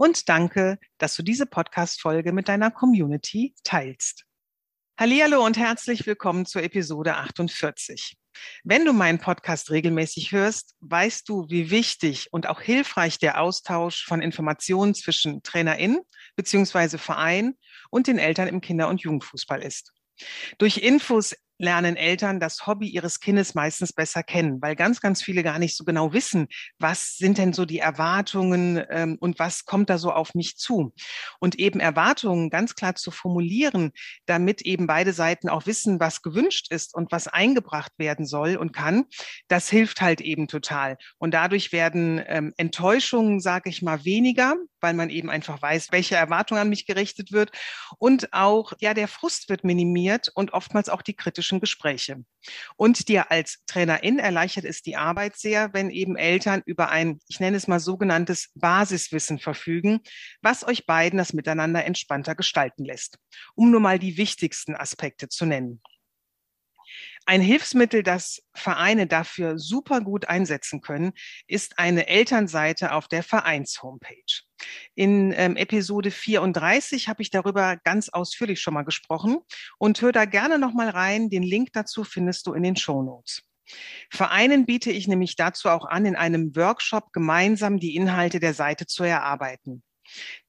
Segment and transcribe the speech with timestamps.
[0.00, 4.24] Und danke, dass du diese Podcast-Folge mit deiner Community teilst.
[4.98, 8.16] Hallihallo und herzlich willkommen zur Episode 48.
[8.64, 14.06] Wenn du meinen Podcast regelmäßig hörst, weißt du, wie wichtig und auch hilfreich der Austausch
[14.06, 16.00] von Informationen zwischen TrainerInnen
[16.34, 16.96] bzw.
[16.96, 17.58] Verein
[17.90, 19.92] und den Eltern im Kinder- und Jugendfußball ist.
[20.56, 25.42] Durch Infos lernen Eltern das Hobby ihres Kindes meistens besser kennen, weil ganz, ganz viele
[25.42, 29.90] gar nicht so genau wissen, was sind denn so die Erwartungen ähm, und was kommt
[29.90, 30.94] da so auf mich zu.
[31.38, 33.92] Und eben Erwartungen ganz klar zu formulieren,
[34.26, 38.72] damit eben beide Seiten auch wissen, was gewünscht ist und was eingebracht werden soll und
[38.72, 39.04] kann,
[39.48, 40.96] das hilft halt eben total.
[41.18, 46.16] Und dadurch werden ähm, Enttäuschungen, sage ich mal, weniger, weil man eben einfach weiß, welche
[46.16, 47.50] Erwartung an mich gerichtet wird.
[47.98, 52.24] Und auch, ja, der Frust wird minimiert und oftmals auch die kritische pädagogischen Gespräche.
[52.76, 57.40] Und dir als Trainerin erleichtert es die Arbeit sehr, wenn eben Eltern über ein, ich
[57.40, 60.00] nenne es mal sogenanntes Basiswissen verfügen,
[60.42, 63.18] was euch beiden das Miteinander entspannter gestalten lässt.
[63.54, 65.82] Um nur mal die wichtigsten Aspekte zu nennen.
[67.26, 71.12] Ein Hilfsmittel, das Vereine dafür super gut einsetzen können,
[71.46, 74.42] ist eine Elternseite auf der Vereins-Homepage.
[74.94, 79.38] In ähm, Episode 34 habe ich darüber ganz ausführlich schon mal gesprochen
[79.78, 81.30] und hör da gerne noch mal rein.
[81.30, 83.42] Den Link dazu findest du in den Show Notes.
[84.10, 88.86] Vereinen biete ich nämlich dazu auch an, in einem Workshop gemeinsam die Inhalte der Seite
[88.86, 89.82] zu erarbeiten.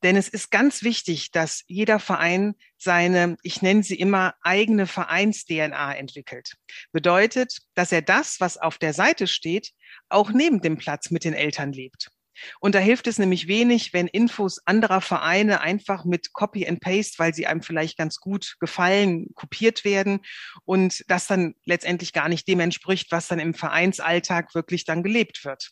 [0.04, 5.94] Denn es ist ganz wichtig, dass jeder Verein seine, ich nenne sie immer, eigene Vereins-DNA
[5.94, 6.56] entwickelt.
[6.92, 9.72] Bedeutet, dass er das, was auf der Seite steht,
[10.10, 12.10] auch neben dem Platz mit den Eltern lebt.
[12.59, 17.19] Und da hilft es nämlich wenig, wenn Infos anderer Vereine einfach mit Copy and Paste,
[17.19, 20.22] weil sie einem vielleicht ganz gut gefallen, kopiert werden
[20.66, 25.44] und das dann letztendlich gar nicht dem entspricht, was dann im Vereinsalltag wirklich dann gelebt
[25.46, 25.72] wird.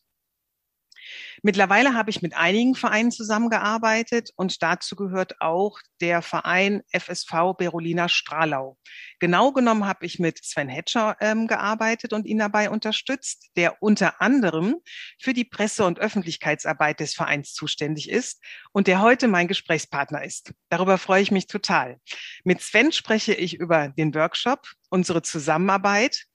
[1.42, 8.09] Mittlerweile habe ich mit einigen Vereinen zusammengearbeitet und dazu gehört auch der Verein FSV Berolina
[8.09, 8.78] Stralau.
[9.19, 14.22] Genau genommen habe ich mit Sven Hetscher ähm, gearbeitet und ihn dabei unterstützt, der unter
[14.22, 14.75] anderem
[15.19, 20.53] für die Presse- und Öffentlichkeitsarbeit des Vereins zuständig ist und der heute mein Gesprächspartner ist.
[20.69, 21.98] Darüber freue ich mich total.
[22.44, 26.25] Mit Sven spreche ich über den Workshop, unsere Zusammenarbeit,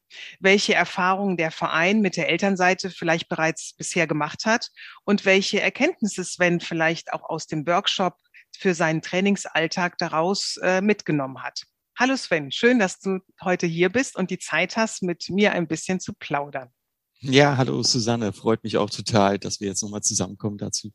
[0.41, 4.71] welche Erfahrungen der Verein mit der Elternseite vielleicht bereits bisher gemacht hat
[5.05, 8.17] und welche Erkenntnisse Sven vielleicht auch aus dem Workshop
[8.57, 11.65] für seinen Trainingsalltag daraus äh, mitgenommen hat.
[11.99, 15.69] Hallo Sven, schön, dass du heute hier bist und die Zeit hast, mit mir ein
[15.69, 16.71] bisschen zu plaudern.
[17.21, 20.91] Ja, hallo Susanne, freut mich auch total, dass wir jetzt nochmal zusammenkommen dazu.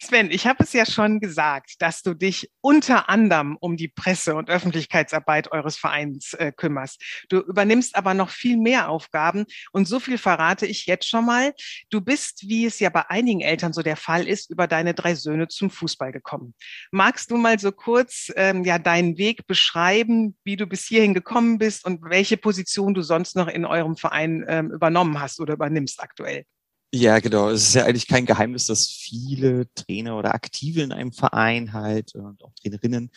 [0.00, 4.36] Sven, ich habe es ja schon gesagt, dass du dich unter anderem um die Presse-
[4.36, 7.02] und Öffentlichkeitsarbeit eures Vereins äh, kümmerst.
[7.28, 11.52] Du übernimmst aber noch viel mehr Aufgaben und so viel verrate ich jetzt schon mal.
[11.90, 15.16] Du bist, wie es ja bei einigen Eltern so der Fall ist, über deine drei
[15.16, 16.54] Söhne zum Fußball gekommen.
[16.92, 21.58] Magst du mal so kurz ähm, ja deinen Weg beschreiben, wie du bis hierhin gekommen
[21.58, 26.00] bist und welche Position du sonst noch in eurem Verein ähm, übernommen hast oder übernimmst
[26.00, 26.44] aktuell?
[26.92, 27.50] Ja, genau.
[27.50, 32.14] Es ist ja eigentlich kein Geheimnis, dass viele Trainer oder Aktive in einem Verein halt
[32.14, 33.10] äh, und auch Trainerinnen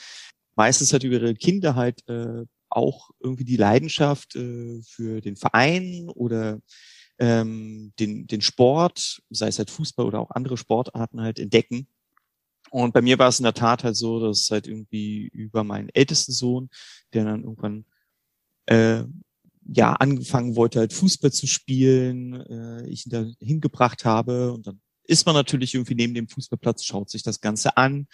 [0.56, 6.10] meistens halt über ihre Kinder halt äh, auch irgendwie die Leidenschaft äh, für den Verein
[6.10, 6.60] oder
[7.20, 11.88] ähm, den, den Sport, sei es halt Fußball oder auch andere Sportarten halt entdecken.
[12.72, 15.90] Und bei mir war es in der Tat halt so, dass halt irgendwie über meinen
[15.90, 16.70] ältesten Sohn,
[17.14, 17.86] der dann irgendwann
[18.68, 19.04] äh,
[19.68, 24.82] ja angefangen wollte, halt Fußball zu spielen, äh, ich ihn da hingebracht habe und dann
[25.04, 28.08] ist man natürlich irgendwie neben dem Fußballplatz, schaut sich das Ganze an,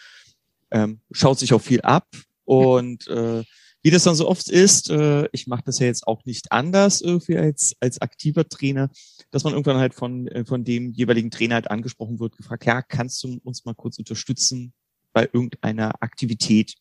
[0.71, 2.07] ähm, schaut sich auch viel ab
[2.44, 3.44] und äh,
[3.83, 6.99] wie das dann so oft ist, äh, ich mache das ja jetzt auch nicht anders
[7.01, 8.89] irgendwie als als aktiver Trainer,
[9.31, 12.81] dass man irgendwann halt von äh, von dem jeweiligen Trainer halt angesprochen wird, gefragt, ja,
[12.81, 14.73] kannst du uns mal kurz unterstützen
[15.13, 16.75] bei irgendeiner Aktivität?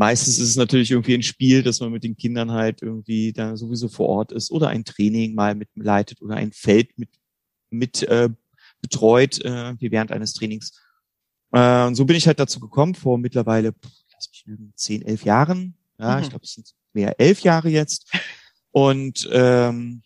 [0.00, 3.54] Meistens ist es natürlich irgendwie ein Spiel, dass man mit den Kindern halt irgendwie da
[3.54, 7.10] sowieso vor Ort ist oder ein Training mal mitleitet oder ein Feld mit
[7.68, 8.30] mit äh,
[8.80, 10.72] betreut, äh, wie während eines Trainings.
[11.52, 13.74] Äh, und so bin ich halt dazu gekommen, vor mittlerweile,
[14.14, 15.76] lass mich lügen, zehn, elf Jahren.
[15.98, 16.22] Ja, mhm.
[16.22, 18.10] ich glaube, es sind mehr elf Jahre jetzt.
[18.70, 20.02] Und ähm,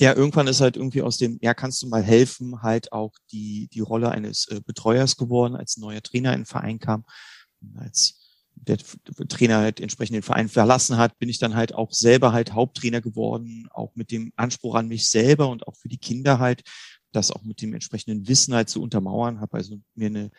[0.00, 3.68] ja, irgendwann ist halt irgendwie aus dem, ja, kannst du mal helfen, halt auch die,
[3.72, 7.04] die Rolle eines äh, Betreuers geworden, als neuer Trainer in den Verein kam.
[7.76, 8.23] Als
[8.68, 8.78] der
[9.28, 13.00] Trainer halt entsprechend den Verein verlassen hat, bin ich dann halt auch selber halt Haupttrainer
[13.00, 16.62] geworden, auch mit dem Anspruch an mich selber und auch für die Kinder halt,
[17.12, 20.30] das auch mit dem entsprechenden Wissen halt zu untermauern, habe also mir eine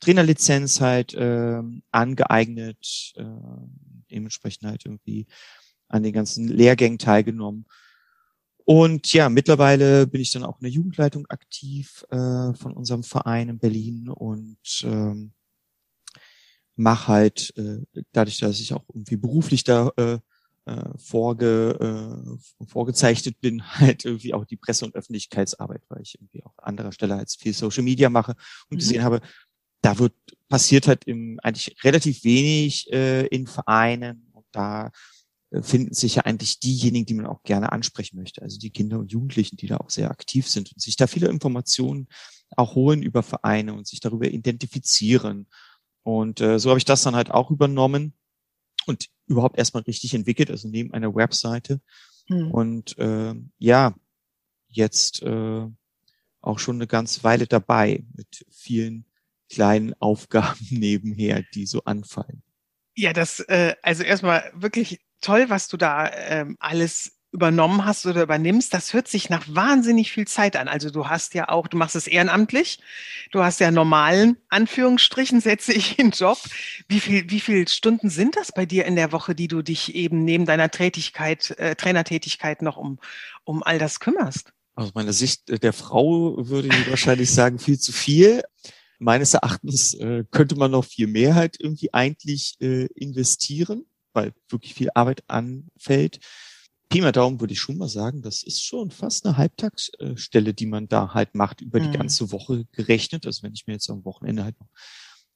[0.00, 3.24] Trainerlizenz halt äh, angeeignet, äh,
[4.10, 5.26] dementsprechend halt irgendwie
[5.88, 7.66] an den ganzen Lehrgängen teilgenommen.
[8.64, 13.48] Und ja, mittlerweile bin ich dann auch in der Jugendleitung aktiv äh, von unserem Verein
[13.48, 15.32] in Berlin und ähm,
[16.82, 17.78] mache halt, äh,
[18.12, 20.18] dadurch, dass ich auch irgendwie beruflich da äh,
[20.64, 21.78] äh, vorge,
[22.60, 26.70] äh, vorgezeichnet bin, halt irgendwie auch die Presse- und Öffentlichkeitsarbeit, weil ich irgendwie auch an
[26.70, 28.32] anderer Stelle als viel Social Media mache
[28.68, 28.78] und mhm.
[28.78, 29.20] gesehen habe,
[29.80, 30.14] da wird
[30.48, 34.92] passiert halt im, eigentlich relativ wenig äh, in Vereinen und da
[35.50, 38.98] äh, finden sich ja eigentlich diejenigen, die man auch gerne ansprechen möchte, also die Kinder
[38.98, 42.06] und Jugendlichen, die da auch sehr aktiv sind und sich da viele Informationen
[42.56, 45.46] auch holen über Vereine und sich darüber identifizieren.
[46.02, 48.14] Und äh, so habe ich das dann halt auch übernommen
[48.86, 51.80] und überhaupt erstmal richtig entwickelt, also neben einer Webseite.
[52.28, 52.50] Mhm.
[52.50, 53.94] Und äh, ja,
[54.68, 55.66] jetzt äh,
[56.40, 59.06] auch schon eine ganze Weile dabei mit vielen
[59.48, 62.42] kleinen Aufgaben nebenher, die so anfallen.
[62.94, 68.22] Ja, das, äh, also erstmal wirklich toll, was du da ähm, alles übernommen hast oder
[68.22, 70.68] übernimmst, das hört sich nach wahnsinnig viel Zeit an.
[70.68, 72.78] Also du hast ja auch, du machst es ehrenamtlich,
[73.30, 76.38] du hast ja normalen Anführungsstrichen, setze ich in Job.
[76.88, 79.94] Wie viel, wie viel Stunden sind das bei dir in der Woche, die du dich
[79.94, 82.98] eben neben deiner Tätigkeit, äh, Trainertätigkeit noch um,
[83.44, 84.52] um all das kümmerst?
[84.74, 88.42] Aus meiner Sicht der Frau würde ich wahrscheinlich sagen, viel zu viel.
[88.98, 94.74] Meines Erachtens äh, könnte man noch viel mehr halt irgendwie eigentlich äh, investieren, weil wirklich
[94.74, 96.20] viel Arbeit anfällt.
[96.92, 100.66] Pi mal Daumen würde ich schon mal sagen, das ist schon fast eine Halbtagsstelle, die
[100.66, 101.90] man da halt macht, über mhm.
[101.90, 103.24] die ganze Woche gerechnet.
[103.24, 104.68] Also wenn ich mir jetzt am Wochenende halt noch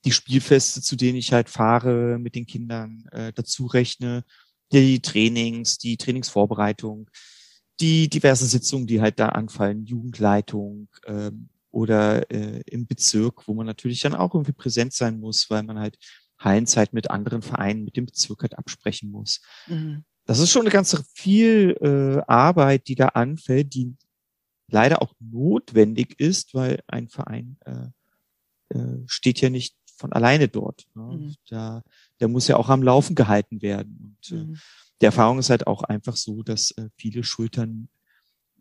[0.05, 4.23] die Spielfeste, zu denen ich halt fahre, mit den Kindern äh, dazu rechne,
[4.71, 7.09] die Trainings, die Trainingsvorbereitung,
[7.81, 13.65] die diversen Sitzungen, die halt da anfallen, Jugendleitung ähm, oder äh, im Bezirk, wo man
[13.65, 15.97] natürlich dann auch irgendwie präsent sein muss, weil man halt
[16.39, 19.41] Hallenzeit mit anderen Vereinen, mit dem Bezirk halt absprechen muss.
[19.69, 23.95] Mhm das ist schon eine ganze viel äh, Arbeit, die da anfällt, die
[24.69, 30.87] leider auch notwendig ist, weil ein Verein äh, äh, steht ja nicht von alleine dort.
[30.95, 31.03] Ne?
[31.03, 31.35] Mhm.
[31.49, 31.83] Da,
[32.21, 34.17] der muss ja auch am Laufen gehalten werden.
[34.19, 34.59] Und äh, mhm.
[35.01, 37.89] die Erfahrung ist halt auch einfach so, dass äh, viele Schultern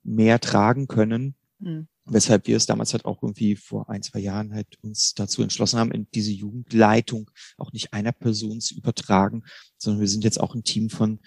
[0.04, 1.88] mehr tragen können, mhm.
[2.06, 5.80] weshalb wir es damals halt auch irgendwie vor ein, zwei Jahren halt uns dazu entschlossen
[5.80, 9.44] haben, in diese Jugendleitung auch nicht einer Person zu übertragen,
[9.80, 11.20] sondern wir sind jetzt auch ein Team von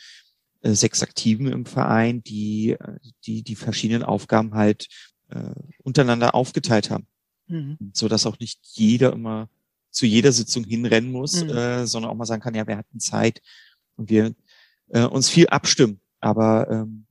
[0.62, 2.76] äh, sechs Aktiven im Verein, die
[3.24, 4.88] die, die verschiedenen Aufgaben halt
[5.30, 7.06] äh, untereinander aufgeteilt haben.
[7.46, 7.78] Mhm.
[7.92, 9.48] So dass auch nicht jeder immer
[9.90, 11.50] zu jeder Sitzung hinrennen muss, mhm.
[11.50, 13.40] äh, sondern auch mal sagen kann, ja, wir hatten Zeit
[13.96, 14.34] und wir
[14.88, 16.00] äh, uns viel abstimmen.
[16.20, 17.06] Aber ähm,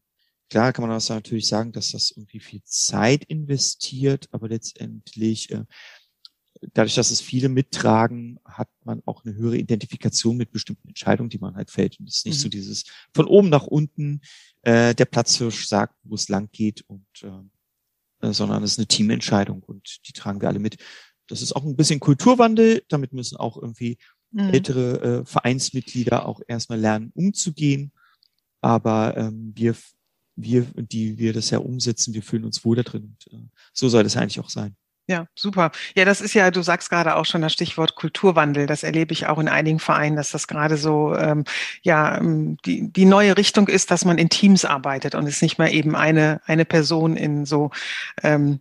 [0.50, 5.63] klar kann man das natürlich sagen, dass das irgendwie viel Zeit investiert, aber letztendlich äh,
[6.74, 11.40] dadurch, dass es viele mittragen, hat man auch eine höhere Identifikation mit bestimmten Entscheidungen, die
[11.40, 12.00] man halt fällt.
[12.00, 12.42] Und es ist nicht mhm.
[12.42, 14.22] so dieses von oben nach unten,
[14.64, 19.62] äh, der Platzhirsch sagt, wo es lang geht und äh, sondern es ist eine Teamentscheidung
[19.64, 20.78] und die tragen wir alle mit.
[21.28, 23.98] Das ist auch ein bisschen Kulturwandel, damit müssen auch irgendwie
[24.32, 24.50] mhm.
[24.50, 27.92] ältere äh, Vereinsmitglieder auch erstmal lernen, umzugehen.
[28.62, 29.76] Aber ähm, wir,
[30.36, 33.16] wir, die wir das ja umsetzen, wir fühlen uns wohl da drin.
[33.32, 34.76] Und, äh, so soll das eigentlich auch sein.
[35.10, 35.72] Ja, super.
[35.96, 38.66] Ja, das ist ja, du sagst gerade auch schon das Stichwort Kulturwandel.
[38.66, 41.46] Das erlebe ich auch in einigen Vereinen, dass das gerade so, ähm,
[41.82, 45.60] ja, ähm, die, die neue Richtung ist, dass man in Teams arbeitet und es nicht
[45.60, 47.72] mehr eben eine, eine Person in so,
[48.22, 48.60] ähm,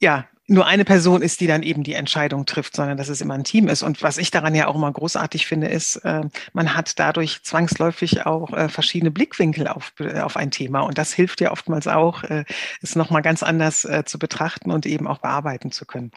[0.00, 3.34] ja, nur eine Person ist, die dann eben die Entscheidung trifft, sondern dass es immer
[3.34, 3.82] ein Team ist.
[3.82, 6.22] Und was ich daran ja auch immer großartig finde, ist, äh,
[6.52, 10.80] man hat dadurch zwangsläufig auch äh, verschiedene Blickwinkel auf, äh, auf ein Thema.
[10.80, 12.44] Und das hilft ja oftmals auch, äh,
[12.82, 16.10] es nochmal ganz anders zu betrachten und eben auch bearbeiten zu können.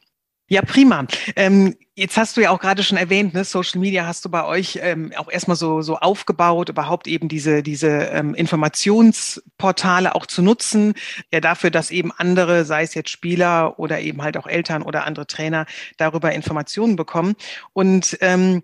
[0.50, 1.06] Ja, prima.
[1.36, 4.46] Ähm, jetzt hast du ja auch gerade schon erwähnt, ne, Social Media hast du bei
[4.46, 10.42] euch ähm, auch erstmal so, so aufgebaut, überhaupt eben diese, diese ähm, Informationsportale auch zu
[10.42, 10.94] nutzen,
[11.34, 15.06] ja dafür, dass eben andere, sei es jetzt Spieler oder eben halt auch Eltern oder
[15.06, 15.66] andere Trainer,
[15.98, 17.36] darüber Informationen bekommen.
[17.74, 18.64] Und ähm,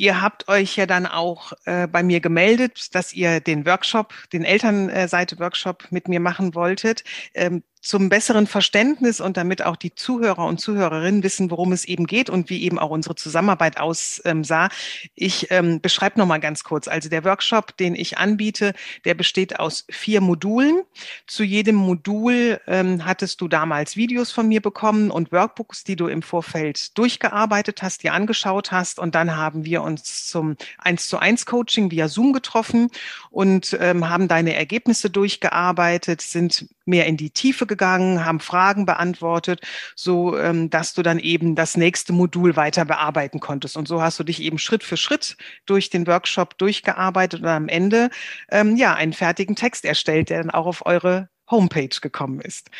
[0.00, 4.44] Ihr habt euch ja dann auch äh, bei mir gemeldet, dass ihr den Workshop, den
[4.44, 7.04] Elternseite-Workshop mit mir machen wolltet.
[7.34, 12.06] Ähm, zum besseren Verständnis und damit auch die Zuhörer und Zuhörerinnen wissen, worum es eben
[12.06, 14.68] geht und wie eben auch unsere Zusammenarbeit aussah.
[15.14, 16.88] Ich ähm, beschreibe noch mal ganz kurz.
[16.88, 20.82] Also der Workshop, den ich anbiete, der besteht aus vier Modulen.
[21.26, 26.08] Zu jedem Modul ähm, hattest du damals Videos von mir bekommen und Workbooks, die du
[26.08, 28.98] im Vorfeld durchgearbeitet hast, dir angeschaut hast.
[28.98, 32.90] Und dann haben wir uns zum 1 zu 1 Coaching via Zoom getroffen
[33.30, 39.62] und ähm, haben deine Ergebnisse durchgearbeitet, sind mehr in die Tiefe gegangen, haben Fragen beantwortet,
[39.96, 43.76] so ähm, dass du dann eben das nächste Modul weiter bearbeiten konntest.
[43.76, 47.68] Und so hast du dich eben Schritt für Schritt durch den Workshop durchgearbeitet und am
[47.68, 48.10] Ende
[48.50, 52.70] ähm, ja einen fertigen Text erstellt, der dann auch auf eure Homepage gekommen ist.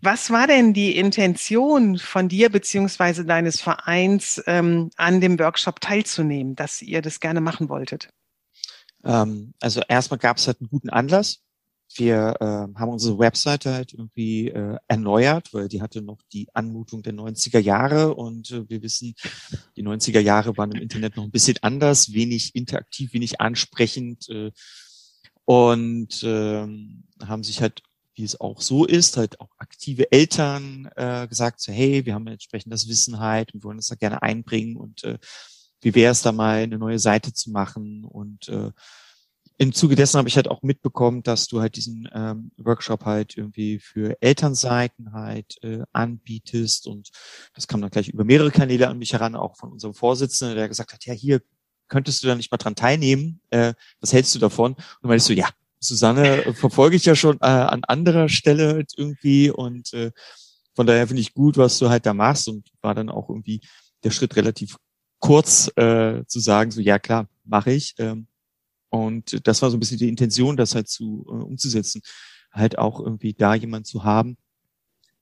[0.00, 6.54] Was war denn die Intention von dir beziehungsweise deines Vereins, ähm, an dem Workshop teilzunehmen,
[6.54, 8.10] dass ihr das gerne machen wolltet?
[9.04, 11.42] Ähm, also erstmal gab es halt einen guten Anlass
[11.94, 12.44] wir äh,
[12.78, 17.58] haben unsere Webseite halt irgendwie äh, erneuert, weil die hatte noch die Anmutung der 90er
[17.58, 19.14] Jahre und äh, wir wissen,
[19.76, 24.50] die 90er Jahre waren im Internet noch ein bisschen anders, wenig interaktiv, wenig ansprechend äh,
[25.44, 26.66] und äh,
[27.24, 27.82] haben sich halt,
[28.14, 32.26] wie es auch so ist, halt auch aktive Eltern äh, gesagt, so, hey, wir haben
[32.26, 35.18] entsprechend das Wissen halt und wollen uns da gerne einbringen und äh,
[35.80, 38.72] wie wäre es da mal eine neue Seite zu machen und äh,
[39.60, 43.36] im Zuge dessen habe ich halt auch mitbekommen, dass du halt diesen ähm, Workshop halt
[43.36, 47.10] irgendwie für Elternseiten halt äh, anbietest und
[47.54, 50.68] das kam dann gleich über mehrere Kanäle an mich heran, auch von unserem Vorsitzenden, der
[50.68, 51.42] gesagt hat, ja, hier
[51.88, 54.74] könntest du da nicht mal dran teilnehmen, äh, was hältst du davon?
[54.74, 55.48] Und dann ich so, ja,
[55.80, 60.12] Susanne äh, verfolge ich ja schon äh, an anderer Stelle halt irgendwie und äh,
[60.76, 63.60] von daher finde ich gut, was du halt da machst und war dann auch irgendwie
[64.04, 64.76] der Schritt relativ
[65.18, 67.96] kurz äh, zu sagen, so ja klar, mache ich.
[67.98, 68.28] Ähm,
[68.90, 72.02] und das war so ein bisschen die Intention, das halt zu äh, umzusetzen,
[72.52, 74.36] halt auch irgendwie da jemand zu haben,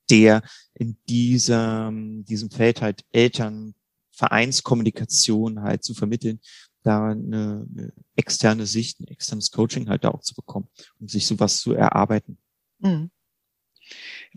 [0.09, 0.41] der
[0.73, 3.73] in diesem, diesem Feld halt Eltern,
[4.11, 6.39] Vereinskommunikation halt zu vermitteln,
[6.81, 10.69] da eine, eine externe Sicht, ein externes Coaching halt da auch zu bekommen,
[10.99, 12.37] um sich sowas zu erarbeiten.
[12.79, 13.11] Mhm.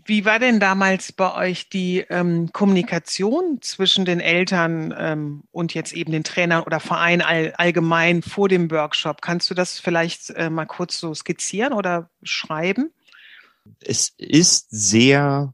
[0.05, 5.93] Wie war denn damals bei euch die ähm, Kommunikation zwischen den Eltern ähm, und jetzt
[5.93, 9.21] eben den Trainern oder Verein all, allgemein vor dem Workshop?
[9.21, 12.91] Kannst du das vielleicht äh, mal kurz so skizzieren oder schreiben?
[13.79, 15.53] Es ist sehr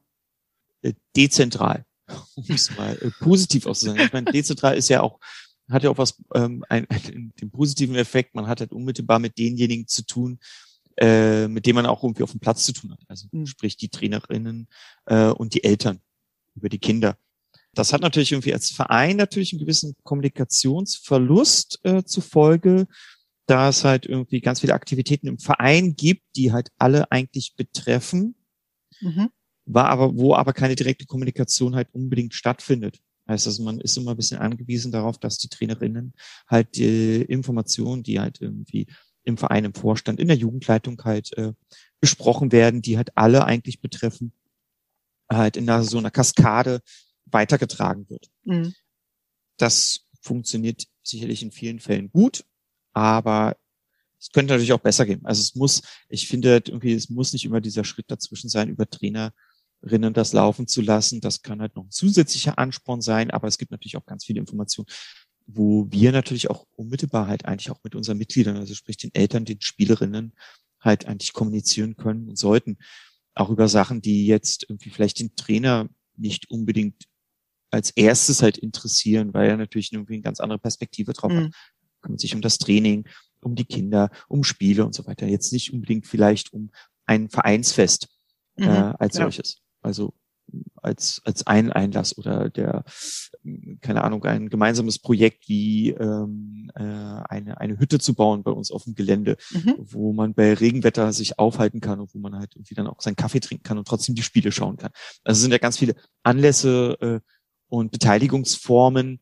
[0.82, 1.86] äh, dezentral,
[2.36, 4.02] um es mal äh, positiv auszusagen.
[4.02, 5.20] Ich meine, dezentral ist ja auch
[5.70, 9.38] hat ja auch was, ähm, ein, ein, den positiven Effekt, man hat halt unmittelbar mit
[9.38, 10.40] denjenigen zu tun,
[10.98, 13.00] äh, mit dem man auch irgendwie auf dem Platz zu tun hat.
[13.08, 13.46] Also mhm.
[13.46, 14.68] sprich die Trainerinnen
[15.06, 16.00] äh, und die Eltern
[16.56, 17.18] über die Kinder.
[17.74, 22.88] Das hat natürlich irgendwie als Verein natürlich einen gewissen Kommunikationsverlust äh, zufolge,
[23.46, 28.36] da es halt irgendwie ganz viele Aktivitäten im Verein gibt, die halt alle eigentlich betreffen,
[29.00, 29.30] mhm.
[29.66, 33.00] war aber, wo aber keine direkte Kommunikation halt unbedingt stattfindet.
[33.30, 36.14] Heißt also, man ist immer ein bisschen angewiesen darauf, dass die Trainerinnen
[36.48, 38.88] halt die Informationen, die halt irgendwie
[39.28, 41.52] im Verein, im Vorstand, in der Jugendleitung halt äh,
[42.00, 44.32] besprochen werden, die halt alle eigentlich betreffen,
[45.30, 46.82] halt in einer, so einer Kaskade
[47.26, 48.30] weitergetragen wird.
[48.46, 48.74] Mhm.
[49.58, 52.46] Das funktioniert sicherlich in vielen Fällen gut,
[52.94, 53.58] aber
[54.20, 55.26] es könnte natürlich auch besser gehen.
[55.26, 58.70] Also es muss, ich finde halt irgendwie, es muss nicht immer dieser Schritt dazwischen sein,
[58.70, 61.20] über Trainerinnen das laufen zu lassen.
[61.20, 64.40] Das kann halt noch ein zusätzlicher Ansporn sein, aber es gibt natürlich auch ganz viele
[64.40, 64.88] Informationen,
[65.48, 69.46] wo wir natürlich auch unmittelbar halt eigentlich auch mit unseren Mitgliedern, also sprich den Eltern,
[69.46, 70.34] den Spielerinnen
[70.80, 72.78] halt eigentlich kommunizieren können und sollten.
[73.34, 77.06] Auch über Sachen, die jetzt irgendwie vielleicht den Trainer nicht unbedingt
[77.72, 81.46] als erstes halt interessieren, weil er natürlich irgendwie eine ganz andere Perspektive drauf mhm.
[81.46, 81.54] hat.
[82.02, 83.08] Kümmert sich um das Training,
[83.42, 85.28] um die Kinder, um Spiele und so weiter.
[85.28, 86.72] Jetzt nicht unbedingt vielleicht um
[87.06, 88.10] ein Vereinsfest
[88.58, 88.66] mhm.
[88.66, 89.24] äh, als ja.
[89.24, 89.62] solches.
[89.82, 90.14] Also
[90.76, 92.84] als, als ein Einlass oder der,
[93.82, 98.72] keine Ahnung, ein gemeinsames Projekt wie ähm, äh, eine, eine Hütte zu bauen bei uns
[98.72, 99.76] auf dem Gelände, mhm.
[99.78, 103.16] wo man bei Regenwetter sich aufhalten kann und wo man halt irgendwie dann auch seinen
[103.16, 104.92] Kaffee trinken kann und trotzdem die Spiele schauen kann.
[105.24, 107.20] Also sind ja ganz viele Anlässe äh,
[107.70, 109.20] und Beteiligungsformen,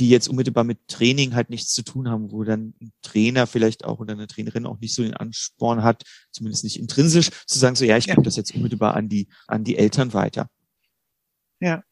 [0.00, 3.84] die jetzt unmittelbar mit Training halt nichts zu tun haben, wo dann ein Trainer vielleicht
[3.84, 6.02] auch oder eine Trainerin auch nicht so den Ansporn hat,
[6.32, 8.14] zumindest nicht intrinsisch, zu sagen, so ja, ich ja.
[8.14, 10.48] gebe das jetzt unmittelbar an die, an die Eltern weiter.
[11.64, 11.82] Ja.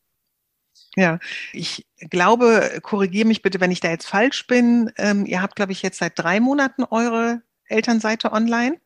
[0.95, 1.19] Ja,
[1.55, 4.93] ich glaube, korrigiere mich bitte, wenn ich da jetzt falsch bin.
[4.99, 8.79] Ähm, ihr habt, glaube ich, jetzt seit drei Monaten eure Elternseite online.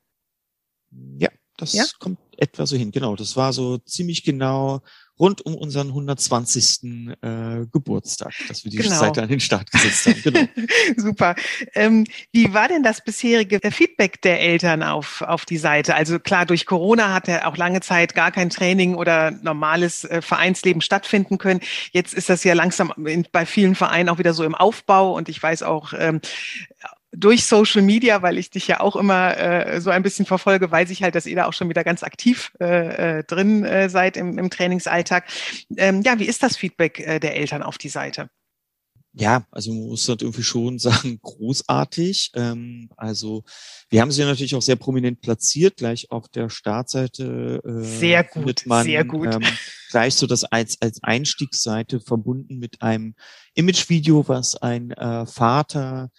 [1.19, 1.85] Ja, das ja?
[1.99, 3.17] kommt etwa so hin, genau.
[3.17, 4.83] Das war so ziemlich genau
[5.19, 7.17] rund um unseren 120.
[7.23, 8.97] Äh, Geburtstag, dass wir die genau.
[8.97, 10.23] Seite an den Start gesetzt haben.
[10.23, 10.49] Genau.
[10.97, 11.35] Super.
[11.75, 15.95] Ähm, wie war denn das bisherige Feedback der Eltern auf, auf die Seite?
[15.95, 20.23] Also klar, durch Corona hat er auch lange Zeit gar kein Training oder normales äh,
[20.23, 21.61] Vereinsleben stattfinden können.
[21.93, 25.29] Jetzt ist das ja langsam in, bei vielen Vereinen auch wieder so im Aufbau und
[25.29, 26.21] ich weiß auch, ähm,
[27.19, 30.91] durch Social Media, weil ich dich ja auch immer äh, so ein bisschen verfolge, weiß
[30.91, 34.17] ich halt, dass ihr da auch schon wieder ganz aktiv äh, äh, drin äh, seid
[34.17, 35.25] im, im Trainingsalltag.
[35.77, 38.29] Ähm, ja, wie ist das Feedback äh, der Eltern auf die Seite?
[39.19, 42.33] Ja, also man muss halt irgendwie schon sagen, großartig.
[42.35, 43.45] Ähm, also
[43.89, 47.63] wir haben sie natürlich auch sehr prominent platziert, gleich auf der Startseite.
[47.65, 49.35] Äh, sehr gut, man, sehr gut.
[49.35, 49.43] Ähm,
[49.91, 53.15] gleich so das als, als Einstiegsseite verbunden mit einem
[53.55, 56.11] Imagevideo, was ein äh, Vater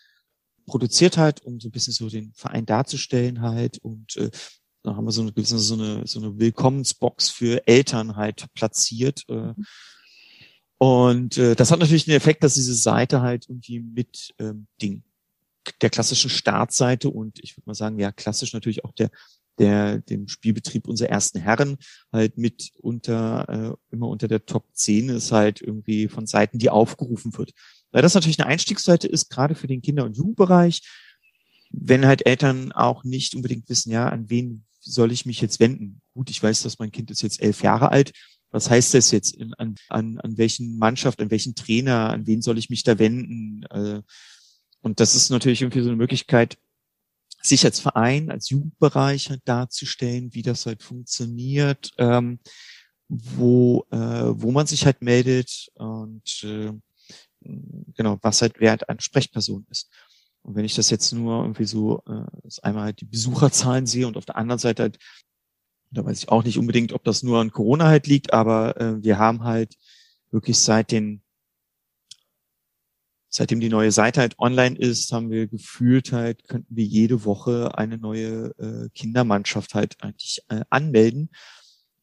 [0.68, 4.30] produziert halt, um so ein bisschen so den Verein darzustellen halt und äh,
[4.84, 9.24] da haben wir so eine gewisse so eine so eine Willkommensbox für Eltern halt platziert
[9.30, 9.54] äh,
[10.78, 15.04] und äh, das hat natürlich den Effekt, dass diese Seite halt irgendwie mit ähm, Ding
[15.82, 19.10] der klassischen Startseite und ich würde mal sagen ja klassisch natürlich auch der
[19.60, 21.78] der dem Spielbetrieb unserer ersten Herren
[22.12, 26.70] halt mit unter äh, immer unter der Top 10 ist halt irgendwie von Seiten, die
[26.70, 27.54] aufgerufen wird.
[27.92, 30.82] Weil das natürlich eine Einstiegsseite ist, gerade für den Kinder- und Jugendbereich,
[31.70, 36.02] wenn halt Eltern auch nicht unbedingt wissen, ja, an wen soll ich mich jetzt wenden?
[36.14, 38.14] Gut, ich weiß, dass mein Kind ist jetzt elf Jahre alt.
[38.52, 39.36] Was heißt das jetzt?
[39.36, 42.98] In, an, an, an welchen Mannschaft, an welchen Trainer, an wen soll ich mich da
[42.98, 43.64] wenden?
[43.70, 44.02] Äh,
[44.82, 46.58] und das ist natürlich irgendwie so eine Möglichkeit,
[47.42, 52.40] sich als Verein, als Jugendbereich halt darzustellen, wie das halt funktioniert, ähm,
[53.10, 56.72] wo, äh, wo man sich halt meldet und äh,
[57.42, 59.90] genau, was halt Wert an Sprechperson ist.
[60.42, 64.18] Und wenn ich das jetzt nur irgendwie so, äh, einmal halt die Besucherzahlen sehe und
[64.18, 64.98] auf der anderen Seite halt,
[65.92, 69.04] da weiß ich auch nicht unbedingt, ob das nur an Corona halt liegt, aber äh,
[69.04, 69.76] wir haben halt
[70.32, 71.22] wirklich seit den
[73.30, 77.78] seitdem die neue Seite halt online ist, haben wir gefühlt halt, könnten wir jede Woche
[77.78, 81.30] eine neue äh, Kindermannschaft halt eigentlich äh, anmelden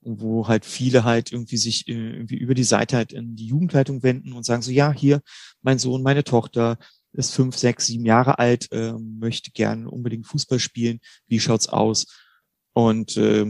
[0.04, 4.02] wo halt viele halt irgendwie sich äh, irgendwie über die Seite halt in die Jugendleitung
[4.02, 5.22] wenden und sagen so, ja, hier,
[5.62, 6.78] mein Sohn, meine Tochter
[7.12, 11.00] ist fünf, sechs, sieben Jahre alt, äh, möchte gern unbedingt Fußball spielen.
[11.26, 12.06] Wie schaut's aus?
[12.72, 13.46] Und äh,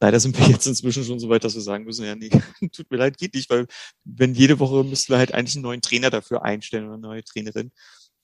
[0.00, 2.30] leider sind wir jetzt inzwischen schon so weit, dass wir sagen müssen, ja, nee,
[2.72, 3.66] tut mir leid, geht nicht, weil
[4.04, 7.24] wenn jede Woche müssten wir halt eigentlich einen neuen Trainer dafür einstellen oder eine neue
[7.24, 7.72] Trainerin.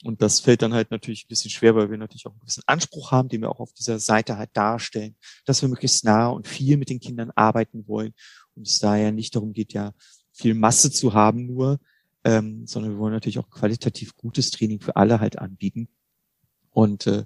[0.02, 2.64] Und das fällt dann halt natürlich ein bisschen schwer, weil wir natürlich auch einen gewissen
[2.66, 6.48] Anspruch haben, den wir auch auf dieser Seite halt darstellen, dass wir möglichst nah und
[6.48, 8.12] viel mit den Kindern arbeiten wollen
[8.54, 9.92] und es da ja nicht darum geht, ja
[10.32, 11.78] viel Masse zu haben nur,
[12.24, 15.88] ähm, sondern wir wollen natürlich auch qualitativ gutes Training für alle halt anbieten.
[16.70, 17.24] Und äh,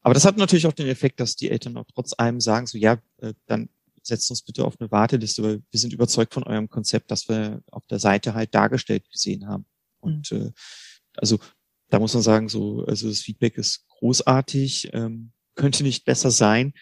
[0.00, 2.76] aber das hat natürlich auch den Effekt, dass die Eltern auch trotz allem sagen, so
[2.76, 3.68] ja, äh, dann
[4.02, 7.62] setzt uns bitte auf eine Warteliste, weil wir sind überzeugt von eurem Konzept, das wir
[7.70, 9.66] auf der Seite halt dargestellt gesehen haben.
[10.00, 10.38] Und mhm.
[10.38, 10.52] äh,
[11.16, 11.38] also
[11.92, 16.72] da muss man sagen, so, also das Feedback ist großartig, ähm, könnte nicht besser sein.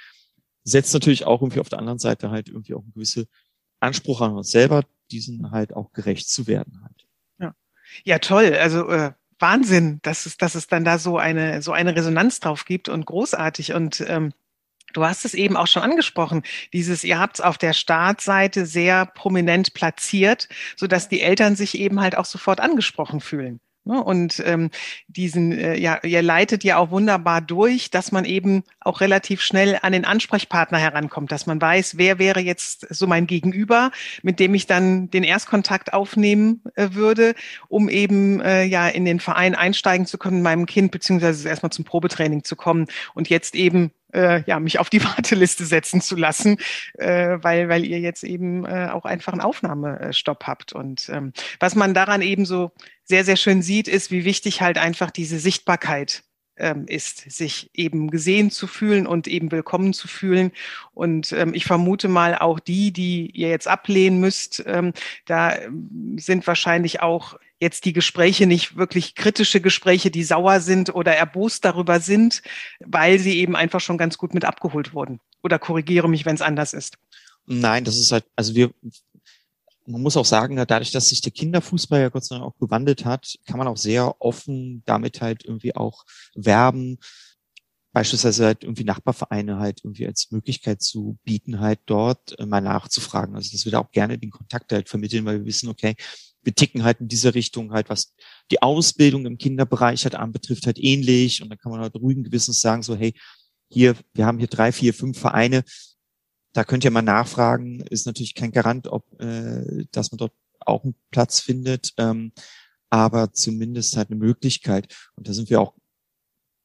[0.62, 3.26] Setzt natürlich auch irgendwie auf der anderen Seite halt irgendwie auch einen gewisse
[3.80, 7.08] Anspruch an uns selber, diesen halt auch gerecht zu werden halt.
[7.40, 7.54] Ja,
[8.04, 8.54] ja toll.
[8.54, 12.64] Also äh, Wahnsinn, dass es, dass es dann da so eine, so eine Resonanz drauf
[12.64, 13.72] gibt und großartig.
[13.72, 14.32] Und ähm,
[14.92, 16.42] Du hast es eben auch schon angesprochen.
[16.72, 21.78] Dieses, ihr habt es auf der Startseite sehr prominent platziert, so dass die Eltern sich
[21.78, 23.60] eben halt auch sofort angesprochen fühlen.
[23.90, 24.02] Ne?
[24.02, 24.70] Und ähm,
[25.08, 29.78] diesen, äh, ja, ihr leitet ja auch wunderbar durch, dass man eben auch relativ schnell
[29.82, 33.90] an den Ansprechpartner herankommt, dass man weiß, wer wäre jetzt so mein Gegenüber,
[34.22, 37.34] mit dem ich dann den Erstkontakt aufnehmen äh, würde,
[37.68, 41.84] um eben äh, ja in den Verein einsteigen zu können, meinem Kind, beziehungsweise erstmal zum
[41.84, 46.58] Probetraining zu kommen und jetzt eben äh, ja, mich auf die Warteliste setzen zu lassen,
[46.94, 50.72] äh, weil, weil ihr jetzt eben äh, auch einfach einen Aufnahmestopp habt.
[50.72, 52.72] Und ähm, was man daran eben so
[53.10, 56.22] sehr, sehr schön sieht, ist, wie wichtig halt einfach diese Sichtbarkeit
[56.56, 60.52] ähm, ist, sich eben gesehen zu fühlen und eben willkommen zu fühlen.
[60.94, 64.92] Und ähm, ich vermute mal auch die, die ihr jetzt ablehnen müsst, ähm,
[65.26, 70.94] da ähm, sind wahrscheinlich auch jetzt die Gespräche nicht wirklich kritische Gespräche, die sauer sind
[70.94, 72.42] oder erbost darüber sind,
[72.78, 75.20] weil sie eben einfach schon ganz gut mit abgeholt wurden.
[75.42, 76.96] Oder korrigiere mich, wenn es anders ist.
[77.46, 78.70] Nein, das ist halt, also wir,
[79.90, 83.04] man muss auch sagen, dadurch, dass sich der Kinderfußball ja Gott sei Dank auch gewandelt
[83.04, 86.98] hat, kann man auch sehr offen damit halt irgendwie auch werben,
[87.92, 93.34] beispielsweise halt irgendwie Nachbarvereine halt irgendwie als Möglichkeit zu bieten, halt dort äh, mal nachzufragen.
[93.34, 95.96] Also dass wir da auch gerne den Kontakt halt vermitteln, weil wir wissen, okay,
[96.42, 98.14] wir ticken halt in diese Richtung halt, was
[98.50, 101.42] die Ausbildung im Kinderbereich halt anbetrifft, halt ähnlich.
[101.42, 103.14] Und dann kann man halt ruhigen Gewissens sagen, so, hey,
[103.68, 105.64] hier, wir haben hier drei, vier, fünf Vereine,
[106.52, 110.84] da könnt ihr mal nachfragen, ist natürlich kein Garant, ob, äh, dass man dort auch
[110.84, 112.32] einen Platz findet, ähm,
[112.90, 114.94] aber zumindest halt eine Möglichkeit.
[115.14, 115.74] Und da sind wir auch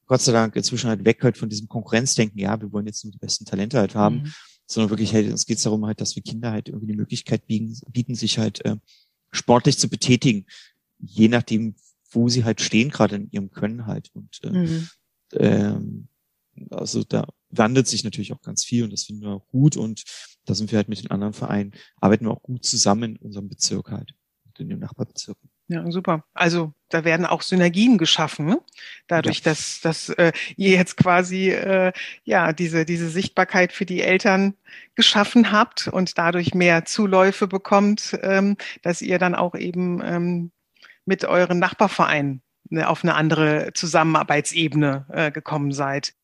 [0.06, 3.12] Gott sei Dank inzwischen halt weg halt von diesem Konkurrenzdenken, ja, wir wollen jetzt nur
[3.12, 4.32] die besten Talente halt haben, mhm.
[4.66, 7.76] sondern wirklich halt, es geht darum halt, dass wir Kinder halt irgendwie die Möglichkeit bieten,
[7.90, 8.76] bieten sich halt äh,
[9.32, 10.46] sportlich zu betätigen,
[10.98, 11.74] je nachdem,
[12.10, 14.10] wo sie halt stehen, gerade in ihrem Können halt.
[14.14, 14.88] Und äh, mhm.
[15.32, 16.08] ähm,
[16.70, 17.26] also da
[17.58, 20.04] wandelt sich natürlich auch ganz viel und das finden wir auch gut und
[20.44, 23.48] da sind wir halt mit den anderen Vereinen, arbeiten wir auch gut zusammen in unserem
[23.48, 24.14] Bezirk halt,
[24.58, 25.50] in den Nachbarbezirken.
[25.68, 26.24] Ja, super.
[26.32, 28.60] Also da werden auch Synergien geschaffen, ne?
[29.08, 29.44] dadurch, ja.
[29.46, 31.92] dass, dass äh, ihr jetzt quasi äh,
[32.22, 34.54] ja diese diese Sichtbarkeit für die Eltern
[34.94, 40.52] geschaffen habt und dadurch mehr Zuläufe bekommt, ähm, dass ihr dann auch eben ähm,
[41.04, 46.14] mit euren Nachbarvereinen ne, auf eine andere Zusammenarbeitsebene äh, gekommen seid.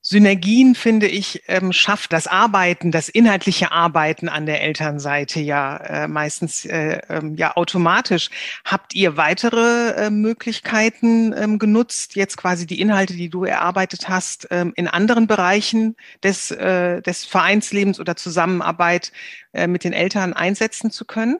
[0.00, 6.08] Synergien, finde ich, ähm, schafft das Arbeiten, das inhaltliche Arbeiten an der Elternseite ja äh,
[6.08, 8.30] meistens äh, ähm, ja automatisch.
[8.64, 14.46] Habt ihr weitere äh, Möglichkeiten ähm, genutzt, jetzt quasi die Inhalte, die du erarbeitet hast,
[14.50, 19.12] ähm, in anderen Bereichen des, äh, des Vereinslebens oder Zusammenarbeit
[19.52, 21.38] äh, mit den Eltern einsetzen zu können?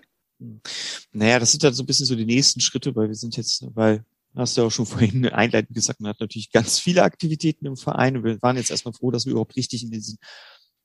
[1.13, 3.65] Naja, das sind dann so ein bisschen so die nächsten Schritte, weil wir sind jetzt,
[3.75, 7.77] weil hast du auch schon vorhin einleitend gesagt, man hat natürlich ganz viele Aktivitäten im
[7.77, 10.19] Verein und wir waren jetzt erstmal froh, dass wir überhaupt richtig in diesen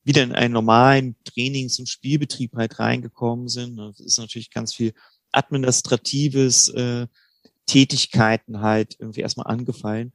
[0.05, 3.77] wieder in einen normalen Trainings- und Spielbetrieb halt reingekommen sind.
[3.77, 4.93] Das ist natürlich ganz viel
[5.31, 7.07] administratives äh,
[7.65, 10.11] Tätigkeiten halt irgendwie erstmal angefallen.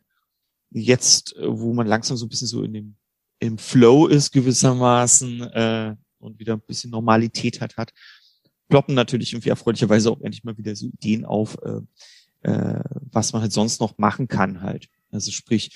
[0.71, 2.97] Jetzt, äh, wo man langsam so ein bisschen so in dem
[3.41, 7.93] im Flow ist gewissermaßen äh, und wieder ein bisschen Normalität hat, hat,
[8.69, 11.81] ploppen natürlich irgendwie erfreulicherweise auch endlich mal wieder so Ideen auf, äh,
[12.43, 14.89] äh, was man halt sonst noch machen kann halt.
[15.11, 15.71] Also sprich,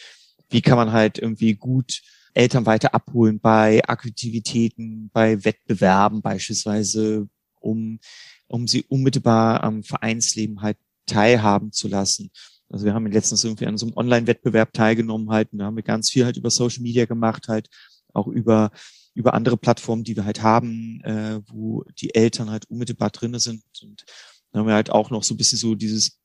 [0.50, 2.02] wie kann man halt irgendwie gut
[2.34, 7.28] Eltern weiter abholen bei Aktivitäten, bei Wettbewerben beispielsweise,
[7.60, 7.98] um,
[8.46, 12.30] um sie unmittelbar am Vereinsleben halt teilhaben zu lassen.
[12.70, 15.82] Also wir haben letztens irgendwie an so einem Online-Wettbewerb teilgenommen halt und da haben wir
[15.82, 17.68] ganz viel halt über Social Media gemacht halt,
[18.12, 18.70] auch über
[19.14, 23.62] über andere Plattformen, die wir halt haben, äh, wo die Eltern halt unmittelbar drinne sind
[23.82, 24.04] und
[24.50, 26.18] dann haben wir halt auch noch so ein bisschen so dieses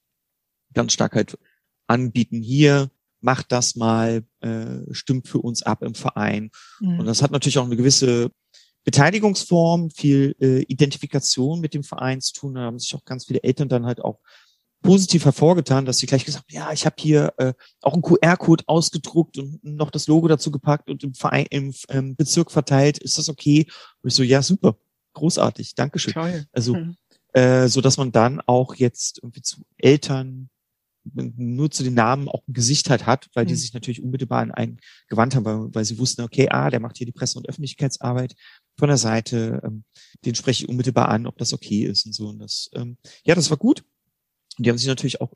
[0.78, 1.38] ganz stark halt
[1.88, 6.52] anbieten, hier, macht das mal, äh, stimmt für uns ab im Verein.
[6.80, 7.00] Mhm.
[7.00, 8.32] Und das hat natürlich auch eine gewisse
[8.84, 12.54] Beteiligungsform, viel äh, Identifikation mit dem Verein zu tun.
[12.54, 14.20] Da haben sich auch ganz viele Eltern dann halt auch
[14.82, 18.64] positiv hervorgetan, dass sie gleich gesagt haben, ja, ich habe hier äh, auch einen QR-Code
[18.68, 23.00] ausgedruckt und noch das Logo dazu gepackt und im Verein im ähm, Bezirk verteilt.
[23.00, 23.66] Ist das okay?
[24.02, 24.78] Und ich so, ja, super,
[25.14, 26.14] großartig, Dankeschön.
[26.14, 26.46] Toll.
[26.52, 26.96] Also mhm.
[27.34, 30.50] äh, so, dass man dann auch jetzt irgendwie zu Eltern
[31.14, 33.58] nur zu den Namen auch ein Gesicht halt hat, weil die mhm.
[33.58, 36.98] sich natürlich unmittelbar an einen gewandt haben, weil, weil, sie wussten, okay, ah, der macht
[36.98, 38.36] hier die Presse- und Öffentlichkeitsarbeit
[38.78, 39.84] von der Seite, ähm,
[40.26, 42.28] den spreche ich unmittelbar an, ob das okay ist und so.
[42.30, 43.84] Und das, ähm, ja, das war gut.
[44.58, 45.34] Und die haben sich natürlich auch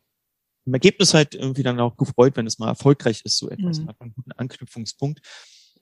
[0.66, 3.80] im Ergebnis halt irgendwie dann auch gefreut, wenn es mal erfolgreich ist, so etwas.
[3.80, 3.86] Mhm.
[3.86, 5.22] Man hat einen guten Anknüpfungspunkt,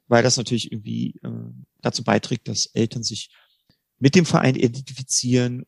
[0.07, 1.29] weil das natürlich irgendwie äh,
[1.81, 3.29] dazu beiträgt, dass Eltern sich
[3.99, 5.65] mit dem Verein identifizieren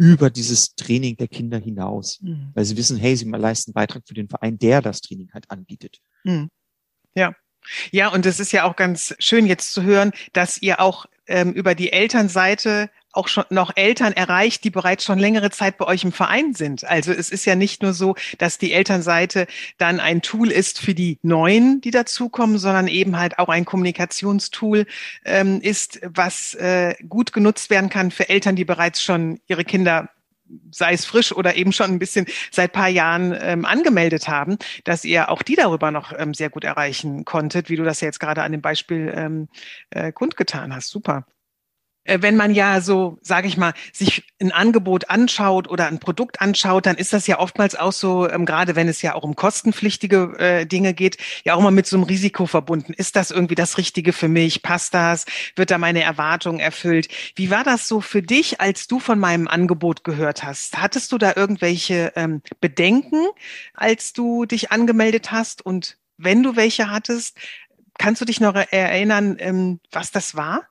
[0.00, 2.52] über dieses Training der Kinder hinaus, mhm.
[2.54, 5.98] weil sie wissen, hey, sie leisten Beitrag für den Verein, der das Training halt anbietet.
[6.24, 6.48] Mhm.
[7.14, 7.34] Ja.
[7.90, 11.52] Ja, und es ist ja auch ganz schön jetzt zu hören, dass ihr auch ähm,
[11.52, 16.04] über die Elternseite auch schon noch Eltern erreicht, die bereits schon längere Zeit bei euch
[16.04, 16.84] im Verein sind.
[16.84, 19.46] Also es ist ja nicht nur so, dass die Elternseite
[19.78, 24.86] dann ein Tool ist für die Neuen, die dazukommen, sondern eben halt auch ein Kommunikationstool
[25.24, 30.08] ähm, ist, was äh, gut genutzt werden kann für Eltern, die bereits schon ihre Kinder
[30.70, 35.04] sei es frisch oder eben schon ein bisschen seit paar Jahren ähm, angemeldet haben, dass
[35.04, 38.42] ihr auch die darüber noch ähm, sehr gut erreichen konntet, wie du das jetzt gerade
[38.42, 39.48] an dem Beispiel ähm,
[39.90, 40.88] äh, kundgetan hast.
[40.88, 41.24] Super.
[42.04, 46.40] Äh, wenn man ja so, sage ich mal, sich ein Angebot anschaut oder ein Produkt
[46.40, 49.36] anschaut, dann ist das ja oftmals auch so, ähm, gerade wenn es ja auch um
[49.36, 52.94] kostenpflichtige äh, Dinge geht, ja auch mal mit so einem Risiko verbunden.
[52.94, 54.62] Ist das irgendwie das Richtige für mich?
[54.62, 55.26] Passt das?
[55.56, 57.08] Wird da meine Erwartung erfüllt?
[57.36, 60.80] Wie war das so für dich, als du von meinem Angebot gehört hast?
[60.80, 63.26] Hattest du da irgendwelche ähm, Bedenken,
[63.74, 65.64] als du dich angemeldet hast?
[65.64, 67.36] Und wenn du welche hattest,
[67.98, 70.62] kannst du dich noch erinnern, ähm, was das war?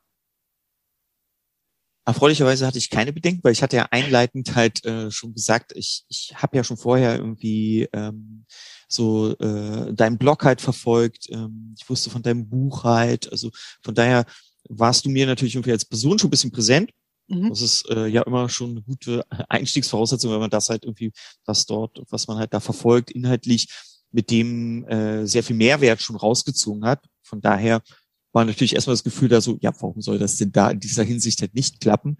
[2.10, 6.06] Erfreulicherweise hatte ich keine Bedenken, weil ich hatte ja einleitend halt äh, schon gesagt, ich,
[6.10, 8.46] ich habe ja schon vorher irgendwie ähm,
[8.88, 11.30] so äh, deinen Blog halt verfolgt.
[11.30, 13.32] Ähm, ich wusste von deinem Buch halt.
[13.32, 13.52] Also
[13.84, 14.26] von daher
[14.68, 16.90] warst du mir natürlich irgendwie als Person schon ein bisschen präsent.
[17.28, 17.50] Mhm.
[17.50, 21.12] Das ist äh, ja immer schon eine gute Einstiegsvoraussetzung, wenn man das halt irgendwie,
[21.46, 23.70] was dort, was man halt da verfolgt, inhaltlich
[24.12, 27.06] mit dem äh, sehr viel Mehrwert schon rausgezogen hat.
[27.22, 27.84] Von daher
[28.32, 31.04] war natürlich erstmal das Gefühl da so, ja, warum soll das denn da in dieser
[31.04, 32.18] Hinsicht halt nicht klappen?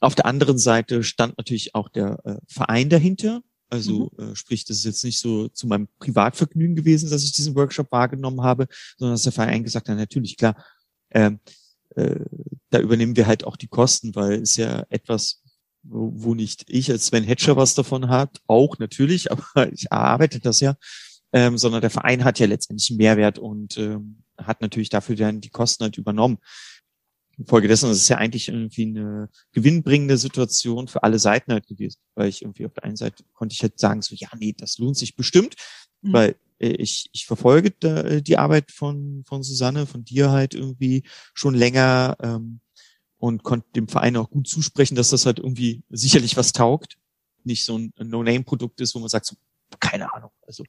[0.00, 3.42] Auf der anderen Seite stand natürlich auch der äh, Verein dahinter.
[3.70, 4.32] Also mhm.
[4.32, 7.90] äh, sprich, das ist jetzt nicht so zu meinem Privatvergnügen gewesen, dass ich diesen Workshop
[7.90, 8.66] wahrgenommen habe,
[8.98, 10.62] sondern dass der Verein gesagt hat, natürlich klar,
[11.10, 11.40] ähm,
[11.96, 12.20] äh,
[12.70, 15.42] da übernehmen wir halt auch die Kosten, weil es ja etwas,
[15.82, 20.40] wo, wo nicht ich als Sven Hatcher was davon hat, auch natürlich, aber ich arbeite
[20.40, 20.76] das ja,
[21.32, 25.40] ähm, sondern der Verein hat ja letztendlich einen Mehrwert und ähm, hat natürlich dafür dann
[25.40, 26.38] die Kosten halt übernommen.
[27.36, 32.28] Infolgedessen ist es ja eigentlich irgendwie eine gewinnbringende Situation für alle Seiten halt gewesen, weil
[32.28, 34.96] ich irgendwie auf der einen Seite konnte ich halt sagen so, ja, nee, das lohnt
[34.96, 35.56] sich bestimmt,
[36.02, 36.12] mhm.
[36.12, 40.54] weil äh, ich, ich verfolge da, äh, die Arbeit von, von Susanne, von dir halt
[40.54, 41.02] irgendwie
[41.34, 42.60] schon länger ähm,
[43.18, 46.98] und konnte dem Verein auch gut zusprechen, dass das halt irgendwie sicherlich was taugt.
[47.42, 49.36] Nicht so ein No-Name-Produkt ist, wo man sagt, so,
[49.80, 50.30] keine Ahnung.
[50.46, 50.64] Also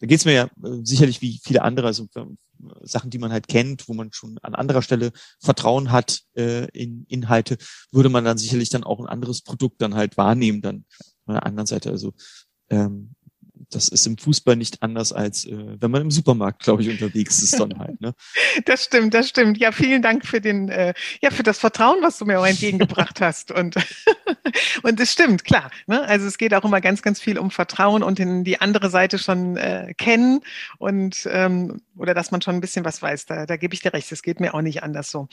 [0.00, 2.08] da geht's mir ja äh, sicherlich wie viele andere, also
[2.82, 7.04] Sachen, die man halt kennt, wo man schon an anderer Stelle Vertrauen hat äh, in
[7.08, 7.56] Inhalte,
[7.92, 10.84] würde man dann sicherlich dann auch ein anderes Produkt dann halt wahrnehmen, dann
[11.24, 11.90] von der anderen Seite.
[11.90, 12.12] Also
[12.70, 13.14] ähm,
[13.70, 17.42] das ist im Fußball nicht anders als äh, wenn man im Supermarkt, glaube ich, unterwegs
[17.42, 18.00] ist dann halt.
[18.00, 18.14] Ne?
[18.64, 19.58] Das stimmt, das stimmt.
[19.58, 23.20] Ja, vielen Dank für den, äh, ja, für das Vertrauen, was du mir auch entgegengebracht
[23.20, 23.50] hast.
[23.50, 23.76] Und
[24.82, 25.70] und es stimmt, klar.
[25.86, 26.02] Ne?
[26.02, 29.18] Also es geht auch immer ganz, ganz viel um Vertrauen und in die andere Seite
[29.18, 30.40] schon äh, kennen
[30.78, 33.26] und ähm, oder dass man schon ein bisschen was weiß.
[33.26, 34.10] Da, da gebe ich dir recht.
[34.12, 35.28] Es geht mir auch nicht anders so.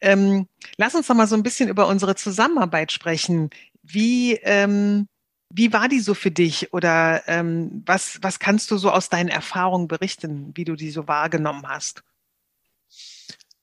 [0.00, 3.50] Ähm, lass uns doch mal so ein bisschen über unsere Zusammenarbeit sprechen.
[3.82, 5.08] Wie ähm,
[5.50, 9.28] wie war die so für dich oder ähm, was, was kannst du so aus deinen
[9.28, 12.02] Erfahrungen berichten, wie du die so wahrgenommen hast?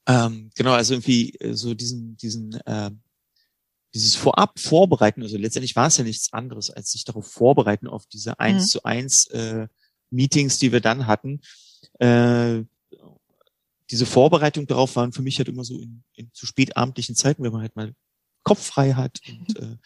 [0.06, 2.92] Ähm, genau, also irgendwie äh, so diesen, diesen, äh,
[3.94, 8.06] dieses Vorab vorbereiten, also letztendlich war es ja nichts anderes, als sich darauf vorbereiten auf
[8.06, 8.68] diese eins mhm.
[8.68, 9.68] zu eins äh,
[10.10, 11.42] Meetings, die wir dann hatten.
[12.00, 12.64] Äh,
[13.90, 17.54] diese Vorbereitung darauf waren für mich halt immer so in, in zu spätabendlichen Zeiten, wenn
[17.54, 17.94] man halt mal
[18.44, 19.78] Kopf frei hat und äh,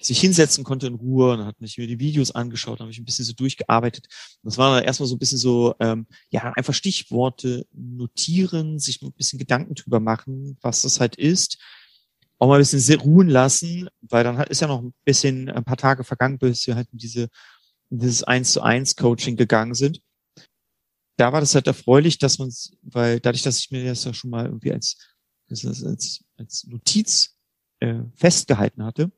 [0.00, 3.04] sich hinsetzen konnte in Ruhe und hat mich mir die Videos angeschaut, habe ich ein
[3.04, 4.08] bisschen so durchgearbeitet.
[4.42, 9.12] Das war dann erstmal so ein bisschen so, ähm, ja, einfach Stichworte notieren, sich ein
[9.12, 11.58] bisschen Gedanken drüber machen, was das halt ist.
[12.38, 15.76] Auch mal ein bisschen ruhen lassen, weil dann ist ja noch ein bisschen ein paar
[15.76, 17.28] Tage vergangen, bis wir halt in diese
[17.90, 20.00] in dieses eins zu eins Coaching gegangen sind.
[21.16, 22.50] Da war das halt erfreulich, dass man,
[22.82, 24.96] weil dadurch, dass ich mir das ja schon mal irgendwie als
[25.50, 27.36] als, als Notiz
[27.80, 29.10] äh, festgehalten hatte,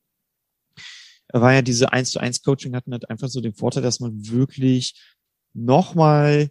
[1.32, 4.28] war ja diese 1 zu 1 Coaching hatten halt einfach so den Vorteil, dass man
[4.28, 4.94] wirklich
[5.54, 6.50] nochmal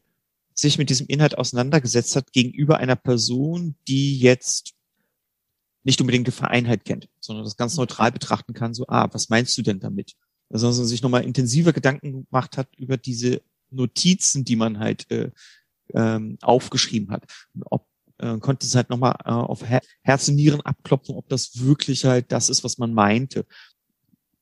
[0.53, 4.73] sich mit diesem Inhalt auseinandergesetzt hat gegenüber einer Person, die jetzt
[5.83, 9.57] nicht unbedingt die Vereinheit kennt, sondern das ganz neutral betrachten kann, so, ah, was meinst
[9.57, 10.13] du denn damit?
[10.49, 15.31] Also man sich nochmal intensiver Gedanken gemacht hat über diese Notizen, die man halt äh,
[15.93, 17.23] ähm, aufgeschrieben hat.
[17.53, 17.87] Und ob
[18.19, 22.31] äh, konnte es halt nochmal äh, auf Herz und Nieren abklopfen, ob das wirklich halt
[22.31, 23.45] das ist, was man meinte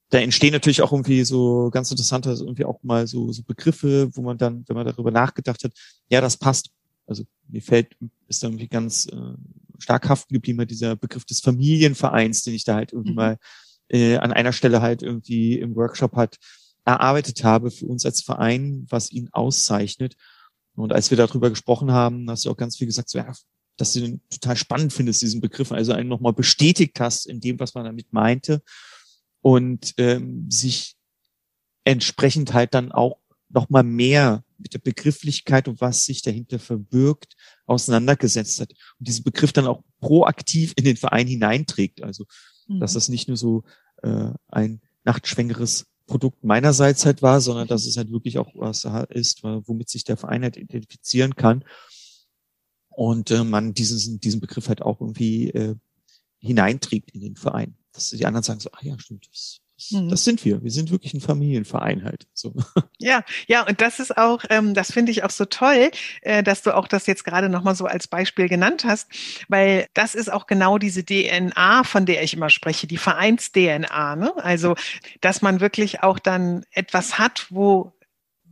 [0.09, 4.09] da entstehen natürlich auch irgendwie so ganz interessante, also irgendwie auch mal so, so Begriffe,
[4.15, 5.73] wo man dann, wenn man darüber nachgedacht hat,
[6.09, 6.71] ja, das passt.
[7.05, 7.95] Also mir fällt,
[8.27, 9.33] ist da irgendwie ganz äh,
[9.77, 13.17] stark haften geblieben, dieser Begriff des Familienvereins, den ich da halt irgendwie mhm.
[13.17, 13.37] mal
[13.89, 16.37] äh, an einer Stelle halt irgendwie im Workshop halt
[16.85, 20.15] erarbeitet habe für uns als Verein, was ihn auszeichnet.
[20.75, 23.31] Und als wir darüber gesprochen haben, hast du auch ganz viel gesagt, so, ja,
[23.77, 27.59] dass du den total spannend findest, diesen Begriff, also einen nochmal bestätigt hast in dem,
[27.59, 28.61] was man damit meinte
[29.41, 30.95] und ähm, sich
[31.83, 33.17] entsprechend halt dann auch
[33.49, 39.23] noch mal mehr mit der Begrifflichkeit und was sich dahinter verbirgt, auseinandergesetzt hat und diesen
[39.23, 42.03] Begriff dann auch proaktiv in den Verein hineinträgt.
[42.03, 42.25] Also,
[42.67, 42.79] mhm.
[42.79, 43.63] dass das nicht nur so
[44.03, 49.43] äh, ein nachtschwängeres Produkt meinerseits halt war, sondern dass es halt wirklich auch was ist,
[49.43, 51.63] womit sich der Verein halt identifizieren kann.
[52.89, 55.75] Und äh, man diesen, diesen Begriff halt auch irgendwie äh,
[56.39, 60.09] hineinträgt in den Verein dass die anderen sagen so, ah ja, stimmt, das, das, mhm.
[60.09, 60.61] das sind wir.
[60.61, 62.27] Wir sind wirklich ein Familienverein halt.
[62.33, 62.53] So.
[63.01, 65.89] Ja, ja, und das ist auch, ähm, das finde ich auch so toll,
[66.21, 69.07] äh, dass du auch das jetzt gerade nochmal so als Beispiel genannt hast,
[69.47, 74.17] weil das ist auch genau diese DNA, von der ich immer spreche, die Vereins-DNA.
[74.17, 74.33] Ne?
[74.35, 74.75] Also,
[75.21, 77.93] dass man wirklich auch dann etwas hat, wo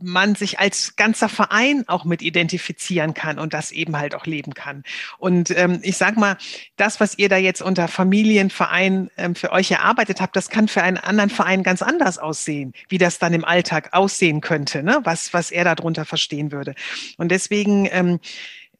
[0.02, 4.54] man sich als ganzer Verein auch mit identifizieren kann und das eben halt auch leben
[4.54, 4.84] kann.
[5.18, 6.36] Und ähm, ich sag mal,
[6.76, 10.82] das, was ihr da jetzt unter Familienverein ähm, für euch erarbeitet habt, das kann für
[10.82, 15.00] einen anderen Verein ganz anders aussehen, wie das dann im Alltag aussehen könnte, ne?
[15.04, 16.74] was, was er darunter verstehen würde.
[17.16, 18.20] Und deswegen ähm,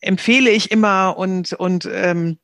[0.00, 2.38] empfehle ich immer und, und ähm,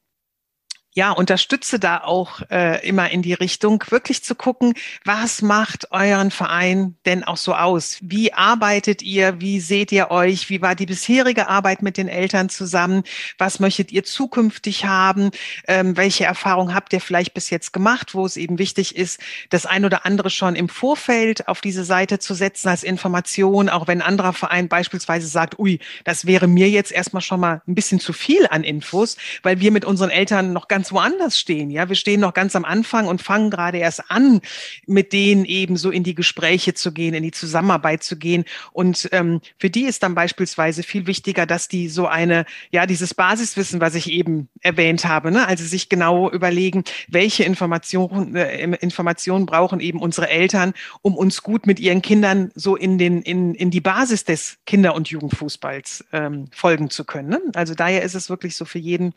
[0.96, 6.30] ja, unterstütze da auch äh, immer in die Richtung, wirklich zu gucken, was macht euren
[6.30, 7.98] Verein denn auch so aus?
[8.00, 9.40] Wie arbeitet ihr?
[9.40, 10.50] Wie seht ihr euch?
[10.50, 13.02] Wie war die bisherige Arbeit mit den Eltern zusammen?
[13.38, 15.32] Was möchtet ihr zukünftig haben?
[15.66, 19.66] Ähm, welche Erfahrungen habt ihr vielleicht bis jetzt gemacht, wo es eben wichtig ist, das
[19.66, 24.00] ein oder andere schon im Vorfeld auf diese Seite zu setzen als Information, auch wenn
[24.00, 27.98] ein anderer Verein beispielsweise sagt, ui, das wäre mir jetzt erstmal schon mal ein bisschen
[27.98, 31.70] zu viel an Infos, weil wir mit unseren Eltern noch ganz ganz woanders stehen.
[31.70, 34.42] Ja, wir stehen noch ganz am Anfang und fangen gerade erst an,
[34.86, 38.44] mit denen eben so in die Gespräche zu gehen, in die Zusammenarbeit zu gehen.
[38.72, 43.14] Und ähm, für die ist dann beispielsweise viel wichtiger, dass die so eine, ja, dieses
[43.14, 45.48] Basiswissen, was ich eben erwähnt habe, ne?
[45.48, 51.66] also sich genau überlegen, welche Informationen, äh, Informationen brauchen eben unsere Eltern, um uns gut
[51.66, 56.48] mit ihren Kindern so in den, in, in die Basis des Kinder- und Jugendfußballs ähm,
[56.52, 57.30] folgen zu können.
[57.30, 57.40] Ne?
[57.54, 59.14] Also daher ist es wirklich so für jeden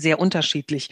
[0.00, 0.90] sehr unterschiedlich.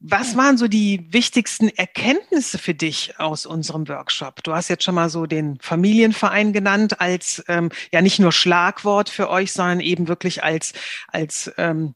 [0.00, 4.44] Was waren so die wichtigsten Erkenntnisse für dich aus unserem Workshop?
[4.44, 9.08] Du hast jetzt schon mal so den Familienverein genannt als ähm, ja nicht nur Schlagwort
[9.08, 10.72] für euch, sondern eben wirklich als
[11.08, 11.94] als ähm,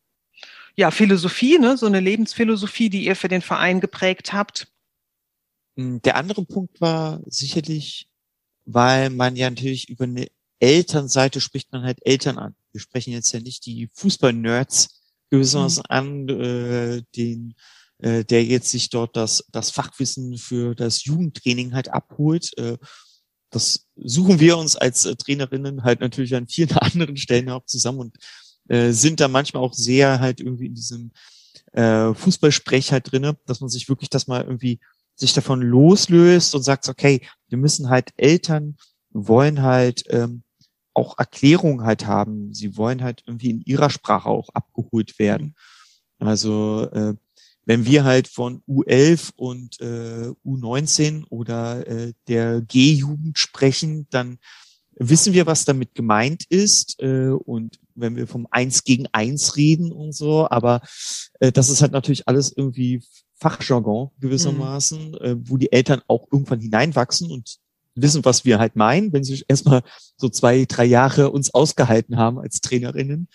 [0.74, 1.76] ja Philosophie, ne?
[1.76, 4.66] so eine Lebensphilosophie, die ihr für den Verein geprägt habt.
[5.76, 8.08] Hm, der andere Punkt war sicherlich,
[8.64, 10.26] weil man ja natürlich über eine
[10.58, 12.56] Elternseite spricht man halt Eltern an.
[12.72, 15.01] Wir sprechen jetzt ja nicht die Fußball-Nerds
[15.32, 15.96] gewissermaßen mhm.
[15.96, 17.54] an, äh, den,
[17.98, 22.56] äh, der jetzt sich dort das, das Fachwissen für das Jugendtraining halt abholt.
[22.58, 22.76] Äh,
[23.50, 28.00] das suchen wir uns als äh, Trainerinnen halt natürlich an vielen anderen Stellen auch zusammen
[28.00, 28.16] und
[28.68, 31.12] äh, sind da manchmal auch sehr halt irgendwie in diesem
[31.72, 34.80] äh, Fußballsprech halt drinne, dass man sich wirklich das mal irgendwie
[35.14, 38.76] sich davon loslöst und sagt, okay, wir müssen halt Eltern
[39.10, 40.42] wollen halt ähm,
[40.94, 42.52] auch Erklärungen halt haben.
[42.52, 45.54] Sie wollen halt irgendwie in ihrer Sprache auch abgeholt werden.
[46.18, 46.26] Mhm.
[46.26, 47.14] Also äh,
[47.64, 54.38] wenn wir halt von U11 und äh, U19 oder äh, der G-Jugend sprechen, dann
[54.96, 57.00] wissen wir, was damit gemeint ist.
[57.00, 60.82] Äh, und wenn wir vom Eins gegen Eins reden und so, aber
[61.40, 63.02] äh, das ist halt natürlich alles irgendwie
[63.34, 65.16] Fachjargon gewissermaßen, mhm.
[65.20, 67.58] äh, wo die Eltern auch irgendwann hineinwachsen und
[67.94, 69.82] wissen, was wir halt meinen, wenn sie erstmal
[70.16, 73.28] so zwei, drei Jahre uns ausgehalten haben als Trainerinnen.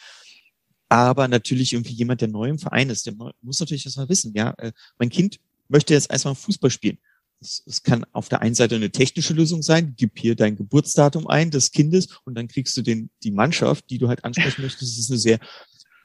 [0.89, 4.53] Aber natürlich irgendwie jemand, der neu im Verein ist, der muss natürlich erstmal wissen, ja,
[4.57, 6.97] äh, mein Kind möchte jetzt erstmal Fußball spielen.
[7.39, 11.51] Das kann auf der einen Seite eine technische Lösung sein, gib hier dein Geburtsdatum ein
[11.51, 14.91] des Kindes und dann kriegst du den, die Mannschaft, die du halt ansprechen möchtest.
[14.91, 15.39] Das ist eine sehr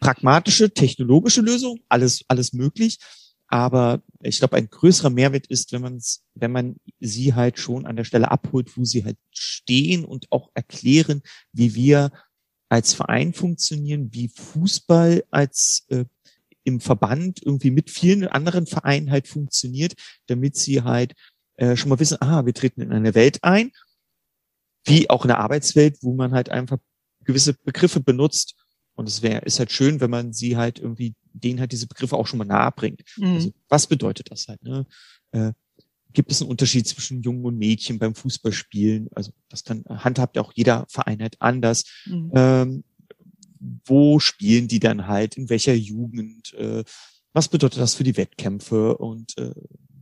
[0.01, 2.99] pragmatische, technologische Lösung, alles, alles möglich.
[3.53, 6.01] Aber ich glaube, ein größerer Mehrwert ist, wenn man
[6.35, 10.49] wenn man sie halt schon an der Stelle abholt, wo sie halt stehen und auch
[10.55, 11.21] erklären,
[11.53, 12.13] wie wir
[12.71, 16.07] als Verein funktionieren, wie Fußball als äh,
[16.65, 19.97] im Verband irgendwie mit vielen anderen Vereinen halt funktioniert,
[20.29, 21.13] damit sie halt
[21.57, 23.71] äh, schon mal wissen, ah, wir treten in eine Welt ein,
[24.87, 26.79] wie auch eine Arbeitswelt, wo man halt einfach
[27.25, 28.55] gewisse Begriffe benutzt.
[28.95, 32.17] Und es wäre, ist halt schön, wenn man sie halt irgendwie denen halt diese Begriffe
[32.17, 33.03] auch schon mal nahe bringt.
[33.17, 33.35] Mhm.
[33.35, 34.63] Also, was bedeutet das halt?
[34.63, 34.87] Ne?
[35.33, 35.53] Äh,
[36.13, 39.09] gibt es einen Unterschied zwischen Jungen und Mädchen beim Fußballspielen?
[39.15, 41.85] Also das kann handhabt ja auch jeder Verein halt anders.
[42.07, 42.31] Mhm.
[42.35, 42.85] Ähm,
[43.87, 45.37] wo spielen die dann halt?
[45.37, 46.53] In welcher Jugend?
[46.55, 46.85] Äh,
[47.33, 48.97] was bedeutet das für die Wettkämpfe?
[48.99, 49.55] Und äh,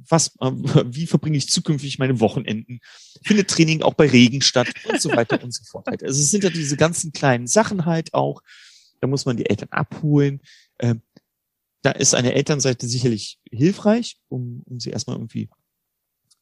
[0.08, 0.50] was, äh,
[0.86, 2.80] wie verbringe ich zukünftig meine Wochenenden?
[3.22, 5.86] Findet Training auch bei Regen statt und so weiter und so fort.
[5.86, 6.02] Halt.
[6.02, 8.42] Also es sind ja diese ganzen kleinen Sachen halt auch.
[9.00, 10.40] Da muss man die Eltern abholen.
[10.78, 11.02] Ähm,
[11.82, 15.48] da ist eine Elternseite sicherlich hilfreich, um, um sie erstmal irgendwie,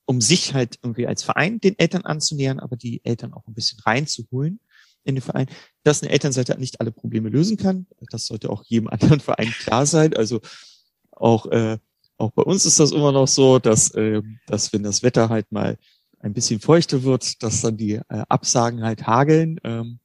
[0.05, 3.79] um sich halt irgendwie als Verein den Eltern anzunähern, aber die Eltern auch ein bisschen
[3.81, 4.61] reinzuholen
[5.05, 5.47] in den Verein.
[5.85, 9.87] Dass eine Elternseite nicht alle Probleme lösen kann, das sollte auch jedem anderen Verein klar
[9.87, 10.15] sein.
[10.15, 10.41] Also
[11.13, 11.79] auch, äh,
[12.17, 15.53] auch bei uns ist das immer noch so, dass, äh, dass wenn das Wetter halt
[15.53, 15.79] mal
[16.21, 19.61] ein bisschen feuchter wird, dass dann die äh, Absagen halt hageln.
[19.63, 20.01] Ähm,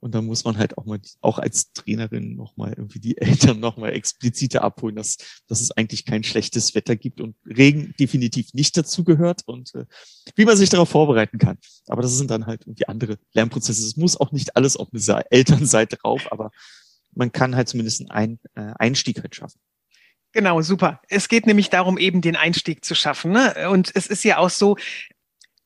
[0.00, 3.92] und dann muss man halt auch mal, auch als Trainerin nochmal irgendwie die Eltern nochmal
[3.92, 9.42] expliziter abholen, dass, dass es eigentlich kein schlechtes Wetter gibt und Regen definitiv nicht dazugehört
[9.46, 9.86] und äh,
[10.36, 11.58] wie man sich darauf vorbereiten kann.
[11.86, 13.84] Aber das sind dann halt irgendwie andere Lernprozesse.
[13.84, 16.50] Es muss auch nicht alles auf eine Elternseite drauf, aber
[17.14, 19.58] man kann halt zumindest einen äh, Einstieg halt schaffen.
[20.32, 21.00] Genau, super.
[21.08, 23.32] Es geht nämlich darum, eben den Einstieg zu schaffen.
[23.32, 23.70] Ne?
[23.70, 24.76] Und es ist ja auch so,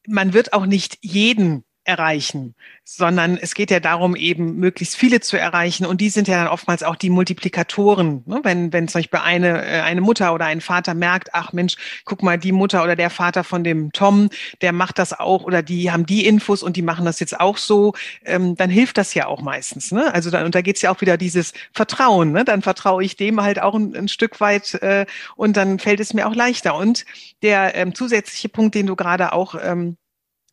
[0.06, 5.36] man wird auch nicht jeden erreichen, sondern es geht ja darum, eben möglichst viele zu
[5.36, 5.84] erreichen.
[5.84, 8.22] Und die sind ja dann oftmals auch die Multiplikatoren.
[8.26, 8.40] Ne?
[8.44, 12.22] Wenn, wenn zum Beispiel eine, äh, eine Mutter oder ein Vater merkt, ach Mensch, guck
[12.22, 14.30] mal, die Mutter oder der Vater von dem Tom,
[14.60, 17.56] der macht das auch oder die haben die Infos und die machen das jetzt auch
[17.56, 17.94] so,
[18.24, 19.90] ähm, dann hilft das ja auch meistens.
[19.90, 20.12] Ne?
[20.14, 22.30] Also dann, und da geht's ja auch wieder dieses Vertrauen.
[22.30, 22.44] Ne?
[22.44, 26.14] Dann vertraue ich dem halt auch ein, ein Stück weit äh, und dann fällt es
[26.14, 26.76] mir auch leichter.
[26.76, 27.04] Und
[27.42, 29.96] der ähm, zusätzliche Punkt, den du gerade auch ähm,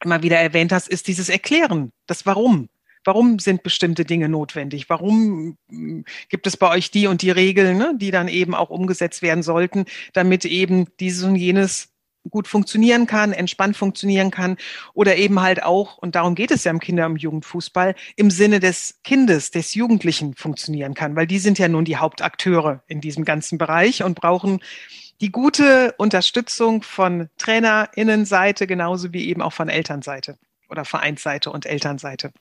[0.03, 2.69] immer wieder erwähnt hast, ist dieses Erklären, das Warum.
[3.05, 4.89] Warum sind bestimmte Dinge notwendig?
[4.89, 8.69] Warum hm, gibt es bei euch die und die Regeln, ne, die dann eben auch
[8.69, 11.89] umgesetzt werden sollten, damit eben dieses und jenes
[12.29, 14.57] gut funktionieren kann, entspannt funktionieren kann
[14.93, 18.59] oder eben halt auch, und darum geht es ja im Kinder- und Jugendfußball, im Sinne
[18.59, 23.23] des Kindes, des Jugendlichen funktionieren kann, weil die sind ja nun die Hauptakteure in diesem
[23.23, 24.59] ganzen Bereich und brauchen
[25.21, 30.37] die gute Unterstützung von Trainerinnenseite genauso wie eben auch von Elternseite
[30.69, 32.31] oder Vereinsseite und Elternseite.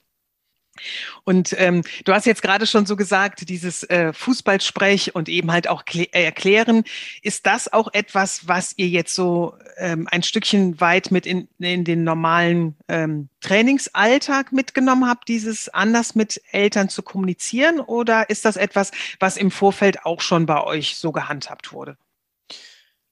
[1.23, 5.67] Und ähm, du hast jetzt gerade schon so gesagt, dieses äh, Fußballsprech und eben halt
[5.67, 6.83] auch äh, erklären.
[7.21, 11.83] Ist das auch etwas, was ihr jetzt so ähm, ein Stückchen weit mit in, in
[11.83, 17.79] den normalen ähm, Trainingsalltag mitgenommen habt, dieses anders mit Eltern zu kommunizieren?
[17.79, 21.97] Oder ist das etwas, was im Vorfeld auch schon bei euch so gehandhabt wurde?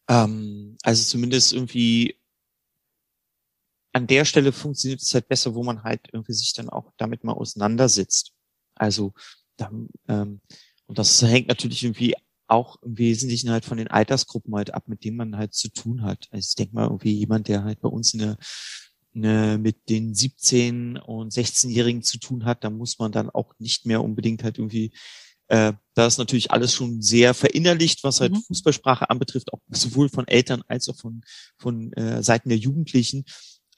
[0.10, 2.16] Ähm, also zumindest irgendwie
[3.93, 7.24] an der Stelle funktioniert es halt besser, wo man halt irgendwie sich dann auch damit
[7.24, 8.32] mal auseinandersetzt.
[8.76, 9.14] Also
[9.58, 10.41] dann, ähm,
[10.86, 12.16] und das hängt natürlich irgendwie
[12.47, 16.03] auch im Wesentlichen halt von den Altersgruppen halt ab, mit denen man halt zu tun
[16.03, 16.28] hat.
[16.32, 18.38] Also ich denke mal irgendwie jemand, der halt bei uns eine,
[19.14, 23.86] eine mit den 17 und 16-Jährigen zu tun hat, da muss man dann auch nicht
[23.86, 24.93] mehr unbedingt halt irgendwie
[25.48, 28.41] äh, da ist natürlich alles schon sehr verinnerlicht, was halt mhm.
[28.48, 31.22] Fußballsprache anbetrifft, auch sowohl von Eltern als auch von,
[31.58, 33.26] von äh, Seiten der Jugendlichen,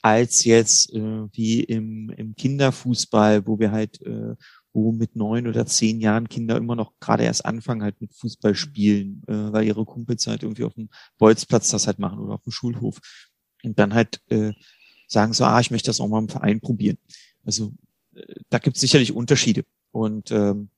[0.02, 4.34] als jetzt äh, wie im, im Kinderfußball, wo wir halt, äh,
[4.72, 8.54] wo mit neun oder zehn Jahren Kinder immer noch gerade erst anfangen halt mit Fußball
[8.54, 12.42] spielen, äh, weil ihre Kumpels halt irgendwie auf dem Bolzplatz das halt machen oder auf
[12.42, 13.00] dem Schulhof
[13.62, 14.52] und dann halt äh,
[15.06, 16.98] sagen so, ah, ich möchte das auch mal im Verein probieren.
[17.44, 17.72] Also
[18.14, 20.70] äh, da gibt es sicherlich Unterschiede und ähm,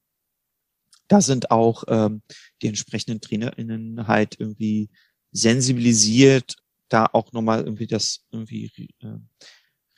[1.13, 2.23] da sind auch ähm,
[2.63, 4.89] die entsprechenden TrainerInnen halt irgendwie
[5.31, 6.57] sensibilisiert,
[6.89, 9.19] da auch nochmal irgendwie das irgendwie äh,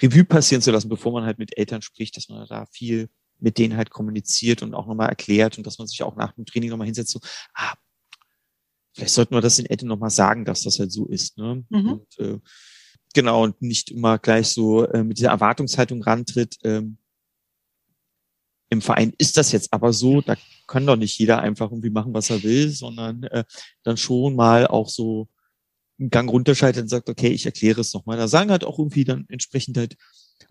[0.02, 3.08] Revue passieren zu lassen, bevor man halt mit Eltern spricht, dass man da viel
[3.38, 6.46] mit denen halt kommuniziert und auch nochmal erklärt und dass man sich auch nach dem
[6.46, 7.20] Training nochmal hinsetzt, so,
[7.54, 7.74] ah,
[8.92, 11.38] vielleicht sollten wir das den Eltern nochmal sagen, dass das halt so ist.
[11.38, 11.64] Ne?
[11.68, 11.92] Mhm.
[11.92, 12.38] Und, äh,
[13.14, 16.98] genau, und nicht immer gleich so äh, mit dieser Erwartungshaltung rantritt, ähm,
[18.70, 20.36] im Verein ist das jetzt aber so, da
[20.66, 23.44] kann doch nicht jeder einfach irgendwie machen, was er will, sondern äh,
[23.82, 25.28] dann schon mal auch so
[25.98, 28.16] einen Gang runterschaltet und sagt, okay, ich erkläre es nochmal.
[28.16, 29.96] Da sagen halt auch irgendwie dann entsprechend halt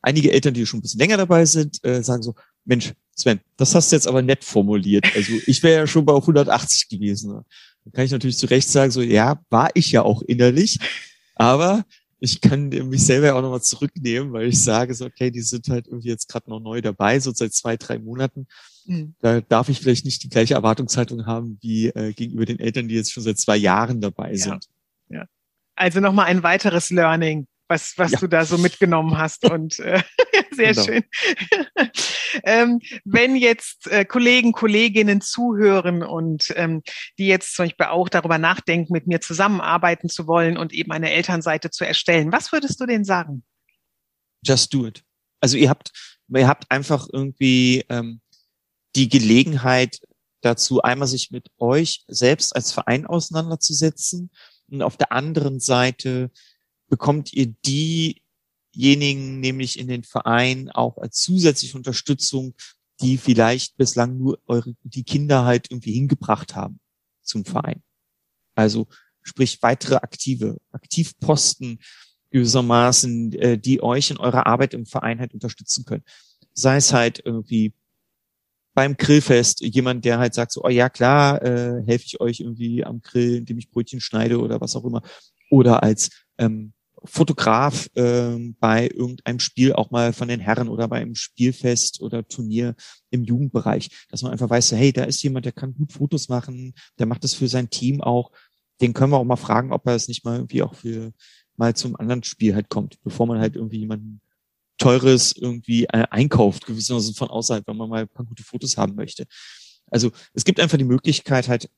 [0.02, 2.36] einige Eltern, die schon ein bisschen länger dabei sind, äh, sagen so,
[2.66, 5.06] Mensch, Sven, das hast du jetzt aber nett formuliert.
[5.16, 7.44] Also ich wäre ja schon bei 180 gewesen.
[7.84, 10.80] Dann kann ich natürlich zu Recht sagen, so, ja, war ich ja auch innerlich,
[11.36, 11.86] aber
[12.24, 15.88] ich kann mich selber auch nochmal zurücknehmen, weil ich sage so, okay, die sind halt
[15.88, 18.48] irgendwie jetzt gerade noch neu dabei, so seit zwei, drei Monaten.
[18.86, 19.16] Mhm.
[19.20, 22.96] Da darf ich vielleicht nicht die gleiche Erwartungshaltung haben wie äh, gegenüber den Eltern, die
[22.96, 24.70] jetzt schon seit zwei Jahren dabei sind.
[25.10, 25.20] Ja.
[25.20, 25.26] ja.
[25.76, 28.20] Also nochmal ein weiteres Learning was, was ja.
[28.20, 29.46] du da so mitgenommen hast.
[29.50, 30.02] Und äh,
[30.52, 30.86] sehr genau.
[30.86, 31.04] schön.
[32.44, 36.82] ähm, wenn jetzt äh, Kollegen, Kolleginnen zuhören und ähm,
[37.18, 41.12] die jetzt zum Beispiel auch darüber nachdenken, mit mir zusammenarbeiten zu wollen und eben eine
[41.12, 43.44] Elternseite zu erstellen, was würdest du denen sagen?
[44.46, 45.04] Just do it.
[45.40, 45.92] Also ihr habt,
[46.30, 48.22] ihr habt einfach irgendwie ähm,
[48.96, 50.00] die Gelegenheit
[50.42, 54.32] dazu, einmal sich mit euch selbst als Verein auseinanderzusetzen
[54.70, 56.32] und auf der anderen Seite
[56.94, 62.54] bekommt ihr diejenigen nämlich in den Verein auch als zusätzliche Unterstützung,
[63.02, 66.80] die vielleicht bislang nur eure, die Kinder halt irgendwie hingebracht haben
[67.24, 67.82] zum Verein.
[68.54, 68.86] Also
[69.24, 71.80] sprich weitere aktive, Aktivposten
[72.30, 76.04] gewissermaßen, äh, die euch in eurer Arbeit im Verein halt unterstützen können.
[76.54, 77.74] Sei es halt irgendwie
[78.76, 82.86] beim Grillfest jemand, der halt sagt so, oh ja klar, äh, helfe ich euch irgendwie
[82.86, 85.02] am Grill, indem ich Brötchen schneide oder was auch immer.
[85.50, 86.74] Oder als ähm,
[87.06, 92.28] Fotograf äh, bei irgendeinem Spiel auch mal von den Herren oder bei einem Spielfest oder
[92.28, 92.76] Turnier
[93.10, 96.74] im Jugendbereich, dass man einfach weiß, hey, da ist jemand, der kann gut Fotos machen,
[97.00, 98.32] der macht das für sein Team auch.
[98.82, 101.14] Den können wir auch mal fragen, ob er es nicht mal irgendwie auch für
[101.56, 104.22] mal zum anderen Spiel halt kommt, bevor man halt irgendwie jemanden
[104.78, 108.96] teures irgendwie äh, einkauft, gewissermaßen von außerhalb, wenn man mal ein paar gute Fotos haben
[108.96, 109.26] möchte.
[109.88, 111.70] Also es gibt einfach die Möglichkeit halt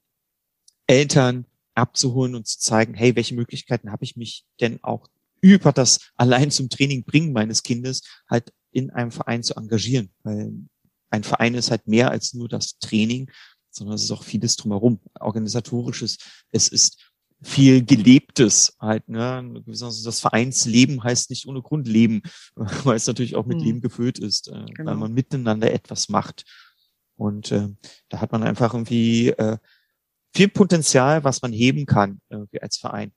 [0.87, 5.07] Eltern abzuholen und zu zeigen, hey, welche Möglichkeiten habe ich mich denn auch
[5.45, 10.51] über das allein zum Training bringen meines Kindes halt in einem Verein zu engagieren, weil
[11.11, 13.29] ein Verein ist halt mehr als nur das Training,
[13.69, 16.17] sondern es ist auch vieles drumherum, organisatorisches.
[16.49, 17.11] Es ist
[17.43, 19.07] viel Gelebtes halt.
[19.07, 19.61] Ne?
[19.67, 22.23] Das Vereinsleben heißt nicht ohne Grund Leben,
[22.55, 23.63] weil es natürlich auch mit hm.
[23.63, 24.91] Leben gefüllt ist, äh, genau.
[24.91, 26.43] weil man miteinander etwas macht.
[27.17, 27.69] Und äh,
[28.09, 29.57] da hat man einfach irgendwie äh,
[30.33, 33.13] viel Potenzial, was man heben kann irgendwie als Verein.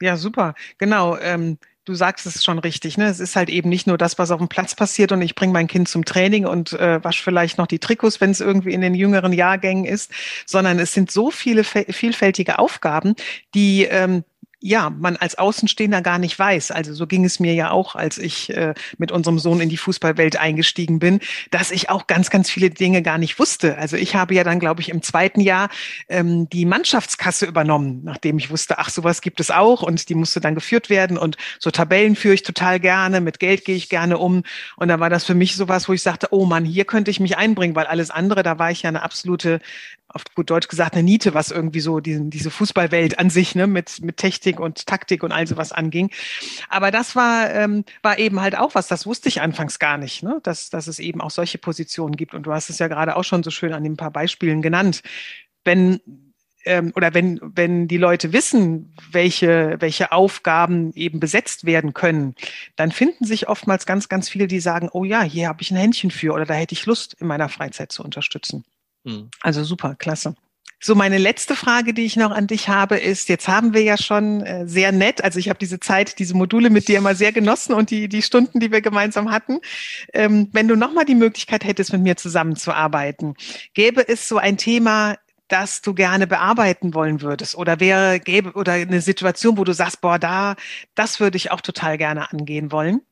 [0.00, 0.54] Ja, super.
[0.78, 1.16] Genau.
[1.18, 2.96] Ähm, du sagst es schon richtig.
[2.96, 3.06] Ne?
[3.06, 5.52] Es ist halt eben nicht nur das, was auf dem Platz passiert und ich bringe
[5.52, 8.80] mein Kind zum Training und äh, wasche vielleicht noch die Trikots, wenn es irgendwie in
[8.80, 10.10] den jüngeren Jahrgängen ist,
[10.46, 13.14] sondern es sind so viele vielfältige Aufgaben,
[13.54, 14.24] die ähm,
[14.62, 16.70] ja, man als Außenstehender gar nicht weiß.
[16.70, 19.78] Also so ging es mir ja auch, als ich äh, mit unserem Sohn in die
[19.78, 23.78] Fußballwelt eingestiegen bin, dass ich auch ganz, ganz viele Dinge gar nicht wusste.
[23.78, 25.70] Also ich habe ja dann, glaube ich, im zweiten Jahr
[26.08, 30.40] ähm, die Mannschaftskasse übernommen, nachdem ich wusste, ach, sowas gibt es auch und die musste
[30.40, 34.18] dann geführt werden und so Tabellen führe ich total gerne, mit Geld gehe ich gerne
[34.18, 34.42] um.
[34.76, 37.20] Und da war das für mich sowas, wo ich sagte, oh Mann, hier könnte ich
[37.20, 39.60] mich einbringen, weil alles andere, da war ich ja eine absolute
[40.12, 43.66] auf gut Deutsch gesagt, eine Niete, was irgendwie so diesen, diese Fußballwelt an sich, ne,
[43.66, 46.10] mit, mit Technik und Taktik und all sowas anging.
[46.68, 50.22] Aber das war, ähm, war eben halt auch was, das wusste ich anfangs gar nicht,
[50.22, 52.34] ne, dass, dass es eben auch solche Positionen gibt.
[52.34, 55.02] Und du hast es ja gerade auch schon so schön an den paar Beispielen genannt.
[55.64, 56.00] Wenn,
[56.64, 62.34] ähm, oder wenn, wenn die Leute wissen, welche, welche Aufgaben eben besetzt werden können,
[62.76, 65.76] dann finden sich oftmals ganz, ganz viele, die sagen, oh ja, hier habe ich ein
[65.76, 68.64] Händchen für oder da hätte ich Lust, in meiner Freizeit zu unterstützen.
[69.04, 69.30] Mhm.
[69.40, 70.34] Also super, klasse.
[70.82, 73.98] So, meine letzte Frage, die ich noch an dich habe, ist, jetzt haben wir ja
[73.98, 77.32] schon äh, sehr nett, also ich habe diese Zeit, diese Module mit dir immer sehr
[77.32, 79.60] genossen und die, die Stunden, die wir gemeinsam hatten.
[80.14, 83.34] Ähm, wenn du nochmal die Möglichkeit hättest, mit mir zusammenzuarbeiten,
[83.74, 85.16] gäbe es so ein Thema,
[85.48, 87.56] das du gerne bearbeiten wollen würdest?
[87.56, 90.56] Oder wäre, gäbe, oder eine Situation, wo du sagst, boah, da,
[90.94, 93.02] das würde ich auch total gerne angehen wollen?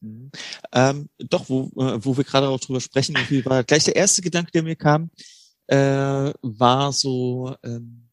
[0.00, 0.30] Mhm.
[0.72, 4.52] Ähm, doch, wo, äh, wo wir gerade auch drüber sprechen, war gleich der erste Gedanke,
[4.52, 5.10] der mir kam,
[5.68, 8.08] äh, war so, ähm,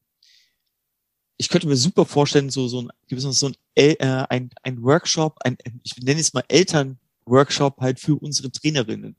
[1.37, 2.89] ich könnte mir super vorstellen, so, so ein,
[3.31, 3.95] so ein, äh,
[4.29, 9.15] ein, ein Workshop, ein, ich nenne es mal Eltern-Workshop halt für unsere Trainerinnen.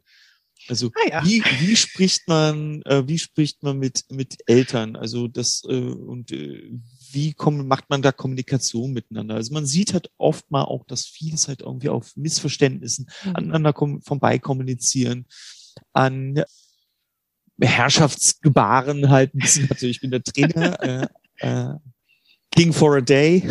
[0.69, 1.25] Also ah, ja.
[1.25, 4.97] wie, wie spricht man, äh, wie spricht man mit, mit Eltern?
[4.97, 6.71] Also das äh, und äh,
[7.11, 9.35] wie kommen, macht man da Kommunikation miteinander?
[9.35, 13.37] Also man sieht halt oft mal auch, dass vieles halt irgendwie auf Missverständnissen mhm.
[13.37, 15.27] aneinander vorbei kommunizieren,
[15.93, 16.43] an
[17.61, 19.71] Herrschaftsgebaren halt ein bisschen.
[19.71, 20.83] Also ich bin der Trainer,
[21.41, 21.75] äh, äh,
[22.51, 23.49] King for a Day.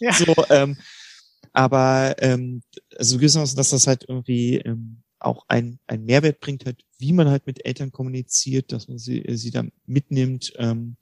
[0.00, 0.12] Ja.
[0.12, 0.76] So, ähm,
[1.52, 2.62] aber ähm,
[2.96, 7.28] also gewissermaßen, dass das halt irgendwie ähm, auch ein, ein Mehrwert bringt, halt, wie man
[7.28, 10.52] halt mit Eltern kommuniziert, dass man sie, sie da mitnimmt.
[10.56, 10.96] Ähm,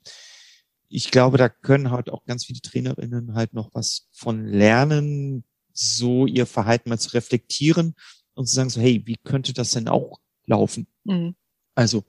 [0.89, 5.43] ich glaube, da können halt auch ganz viele Trainerinnen halt noch was von lernen,
[5.73, 7.95] so ihr Verhalten mal zu reflektieren
[8.35, 10.87] und zu sagen so, hey, wie könnte das denn auch laufen?
[11.03, 11.35] Mhm.
[11.75, 12.03] Also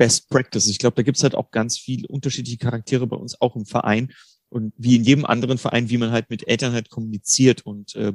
[0.00, 0.66] Best Practice.
[0.66, 4.10] Ich glaube, da gibt's halt auch ganz viele unterschiedliche Charaktere bei uns auch im Verein
[4.48, 8.14] und wie in jedem anderen Verein, wie man halt mit Eltern halt kommuniziert und äh,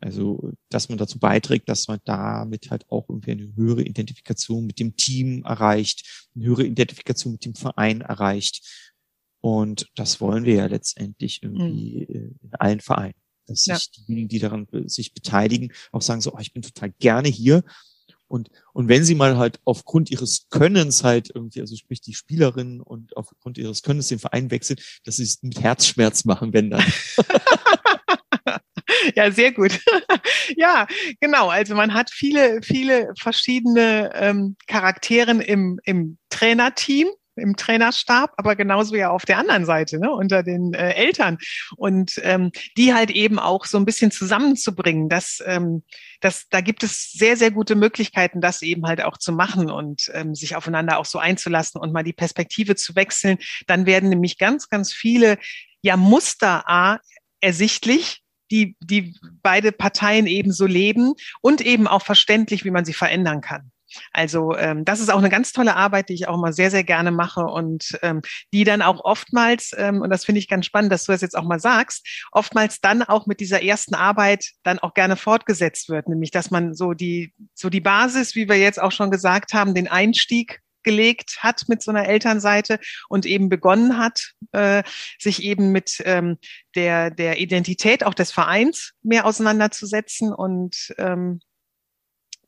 [0.00, 4.78] also, dass man dazu beiträgt, dass man damit halt auch irgendwie eine höhere Identifikation mit
[4.78, 8.92] dem Team erreicht, eine höhere Identifikation mit dem Verein erreicht.
[9.40, 12.38] Und das wollen wir ja letztendlich irgendwie mhm.
[12.42, 13.18] in allen Vereinen.
[13.46, 13.74] Dass ja.
[13.74, 17.64] sich diejenigen, die daran sich beteiligen, auch sagen so, oh, ich bin total gerne hier
[18.28, 22.80] und, und wenn sie mal halt aufgrund ihres Könnens halt irgendwie, also sprich die Spielerinnen
[22.80, 26.82] und aufgrund ihres Könnens den Verein wechseln, dass sie es mit Herzschmerz machen, wenn dann.
[29.14, 29.78] ja, sehr gut.
[30.56, 30.86] ja,
[31.20, 31.48] genau.
[31.48, 38.94] Also man hat viele, viele verschiedene ähm, Charakteren im, im Trainerteam im Trainerstab, aber genauso
[38.94, 41.38] ja auf der anderen Seite, ne, unter den äh, Eltern.
[41.76, 45.82] Und ähm, die halt eben auch so ein bisschen zusammenzubringen, dass, ähm,
[46.20, 50.10] dass da gibt es sehr, sehr gute Möglichkeiten, das eben halt auch zu machen und
[50.14, 53.38] ähm, sich aufeinander auch so einzulassen und mal die Perspektive zu wechseln.
[53.66, 55.38] Dann werden nämlich ganz, ganz viele
[55.82, 57.00] ja Muster A
[57.40, 62.92] ersichtlich, die, die beide Parteien eben so leben und eben auch verständlich, wie man sie
[62.92, 63.70] verändern kann.
[64.12, 66.84] Also ähm, das ist auch eine ganz tolle Arbeit, die ich auch immer sehr, sehr
[66.84, 68.22] gerne mache und ähm,
[68.52, 71.36] die dann auch oftmals, ähm, und das finde ich ganz spannend, dass du das jetzt
[71.36, 76.08] auch mal sagst, oftmals dann auch mit dieser ersten Arbeit dann auch gerne fortgesetzt wird,
[76.08, 79.74] nämlich dass man so die, so die Basis, wie wir jetzt auch schon gesagt haben,
[79.74, 82.78] den Einstieg gelegt hat mit so einer Elternseite
[83.08, 84.84] und eben begonnen hat, äh,
[85.18, 86.38] sich eben mit ähm,
[86.76, 91.40] der, der Identität auch des Vereins mehr auseinanderzusetzen und ähm,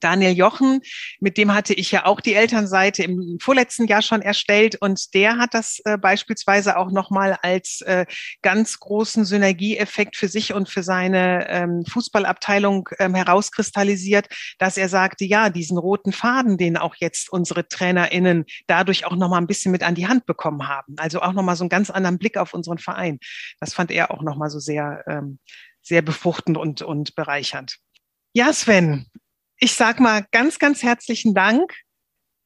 [0.00, 0.80] Daniel Jochen,
[1.20, 5.38] mit dem hatte ich ja auch die Elternseite im vorletzten Jahr schon erstellt und der
[5.38, 8.06] hat das äh, beispielsweise auch nochmal als äh,
[8.42, 14.28] ganz großen Synergieeffekt für sich und für seine ähm, Fußballabteilung ähm, herauskristallisiert,
[14.58, 19.40] dass er sagte, ja, diesen roten Faden, den auch jetzt unsere TrainerInnen dadurch auch nochmal
[19.40, 20.94] ein bisschen mit an die Hand bekommen haben.
[20.98, 23.18] Also auch nochmal so einen ganz anderen Blick auf unseren Verein.
[23.60, 25.38] Das fand er auch nochmal so sehr, ähm,
[25.82, 27.78] sehr befruchtend und, und bereichernd.
[28.32, 29.06] Ja, Sven,
[29.58, 31.72] ich sag mal ganz, ganz herzlichen Dank,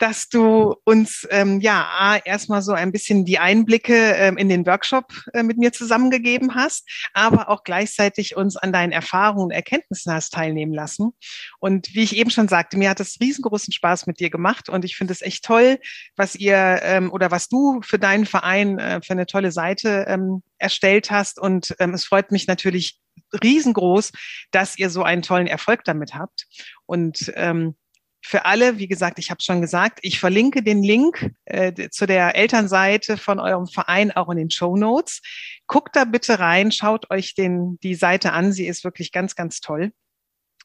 [0.01, 5.05] dass du uns ähm, ja erstmal so ein bisschen die Einblicke ähm, in den Workshop
[5.35, 10.33] äh, mit mir zusammengegeben hast, aber auch gleichzeitig uns an deinen Erfahrungen und Erkenntnissen hast
[10.33, 11.11] teilnehmen lassen.
[11.59, 14.87] Und wie ich eben schon sagte, mir hat es riesengroßen Spaß mit dir gemacht und
[14.87, 15.79] ich finde es echt toll,
[16.17, 20.43] was ihr ähm, oder was du für deinen Verein äh, für eine tolle Seite ähm,
[20.57, 21.39] erstellt hast.
[21.39, 22.99] Und ähm, es freut mich natürlich
[23.43, 24.13] riesengroß,
[24.51, 26.47] dass ihr so einen tollen Erfolg damit habt.
[26.87, 27.77] Und ähm,
[28.23, 32.37] für alle, wie gesagt, ich habe schon gesagt, ich verlinke den Link äh, zu der
[32.37, 35.21] Elternseite von eurem Verein auch in den Show Notes.
[35.67, 38.53] Guckt da bitte rein, schaut euch den, die Seite an.
[38.53, 39.93] Sie ist wirklich ganz, ganz toll.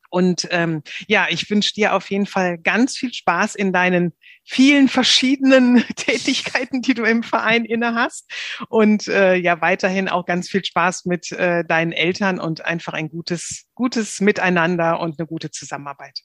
[0.09, 4.13] Und ähm, ja, ich wünsche dir auf jeden Fall ganz viel Spaß in deinen
[4.45, 8.31] vielen verschiedenen Tätigkeiten, die du im Verein inne hast.
[8.69, 13.09] Und äh, ja, weiterhin auch ganz viel Spaß mit äh, deinen Eltern und einfach ein
[13.09, 16.21] gutes, gutes Miteinander und eine gute Zusammenarbeit.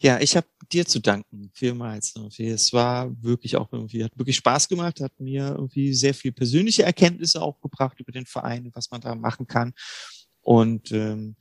[0.00, 2.14] Ja, ich habe dir zu danken, vielmals.
[2.16, 2.48] Irgendwie.
[2.48, 6.82] Es war wirklich auch irgendwie, hat wirklich Spaß gemacht, hat mir irgendwie sehr viel persönliche
[6.82, 9.74] Erkenntnisse auch gebracht über den Verein, was man da machen kann.
[10.40, 11.36] Und ähm,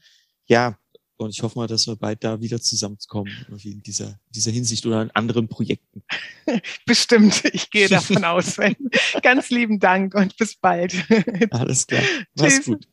[0.48, 0.78] ja,
[1.18, 4.86] und ich hoffe mal, dass wir bald da wieder zusammenkommen, irgendwie in dieser, dieser Hinsicht
[4.86, 6.04] oder in anderen Projekten.
[6.86, 8.56] Bestimmt, ich gehe davon aus.
[8.56, 8.76] Sven.
[9.22, 10.94] Ganz lieben Dank und bis bald.
[11.52, 12.04] Alles klar.
[12.36, 12.88] Mach's gut.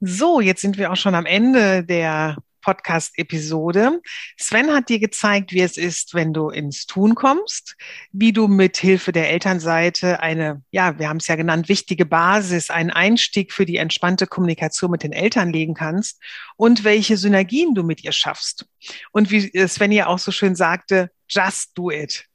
[0.00, 4.00] So, jetzt sind wir auch schon am Ende der Podcast-Episode.
[4.36, 7.76] Sven hat dir gezeigt, wie es ist, wenn du ins Tun kommst,
[8.12, 12.70] wie du mit Hilfe der Elternseite eine, ja, wir haben es ja genannt, wichtige Basis,
[12.70, 16.22] einen Einstieg für die entspannte Kommunikation mit den Eltern legen kannst
[16.56, 18.66] und welche Synergien du mit ihr schaffst.
[19.12, 22.27] Und wie Sven ja auch so schön sagte, just do it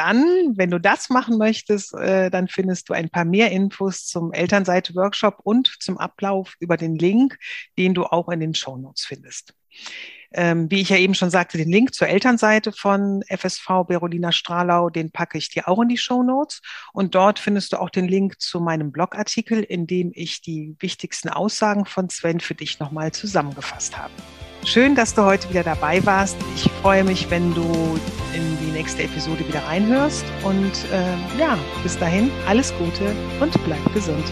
[0.00, 4.32] dann, wenn du das machen möchtest, äh, dann findest du ein paar mehr Infos zum
[4.32, 7.36] Elternseite-Workshop und zum Ablauf über den Link,
[7.76, 9.52] den du auch in den Show Notes findest.
[10.32, 14.88] Ähm, wie ich ja eben schon sagte, den Link zur Elternseite von FSV Berolina Strahlau,
[14.88, 16.62] den packe ich dir auch in die Show Notes.
[16.94, 21.28] Und dort findest du auch den Link zu meinem Blogartikel, in dem ich die wichtigsten
[21.28, 24.12] Aussagen von Sven für dich nochmal zusammengefasst habe.
[24.64, 26.36] Schön, dass du heute wieder dabei warst.
[26.54, 27.98] Ich freue mich, wenn du
[28.34, 30.24] in die nächste Episode wieder reinhörst.
[30.44, 34.24] Und äh, ja, bis dahin alles Gute und bleib gesund.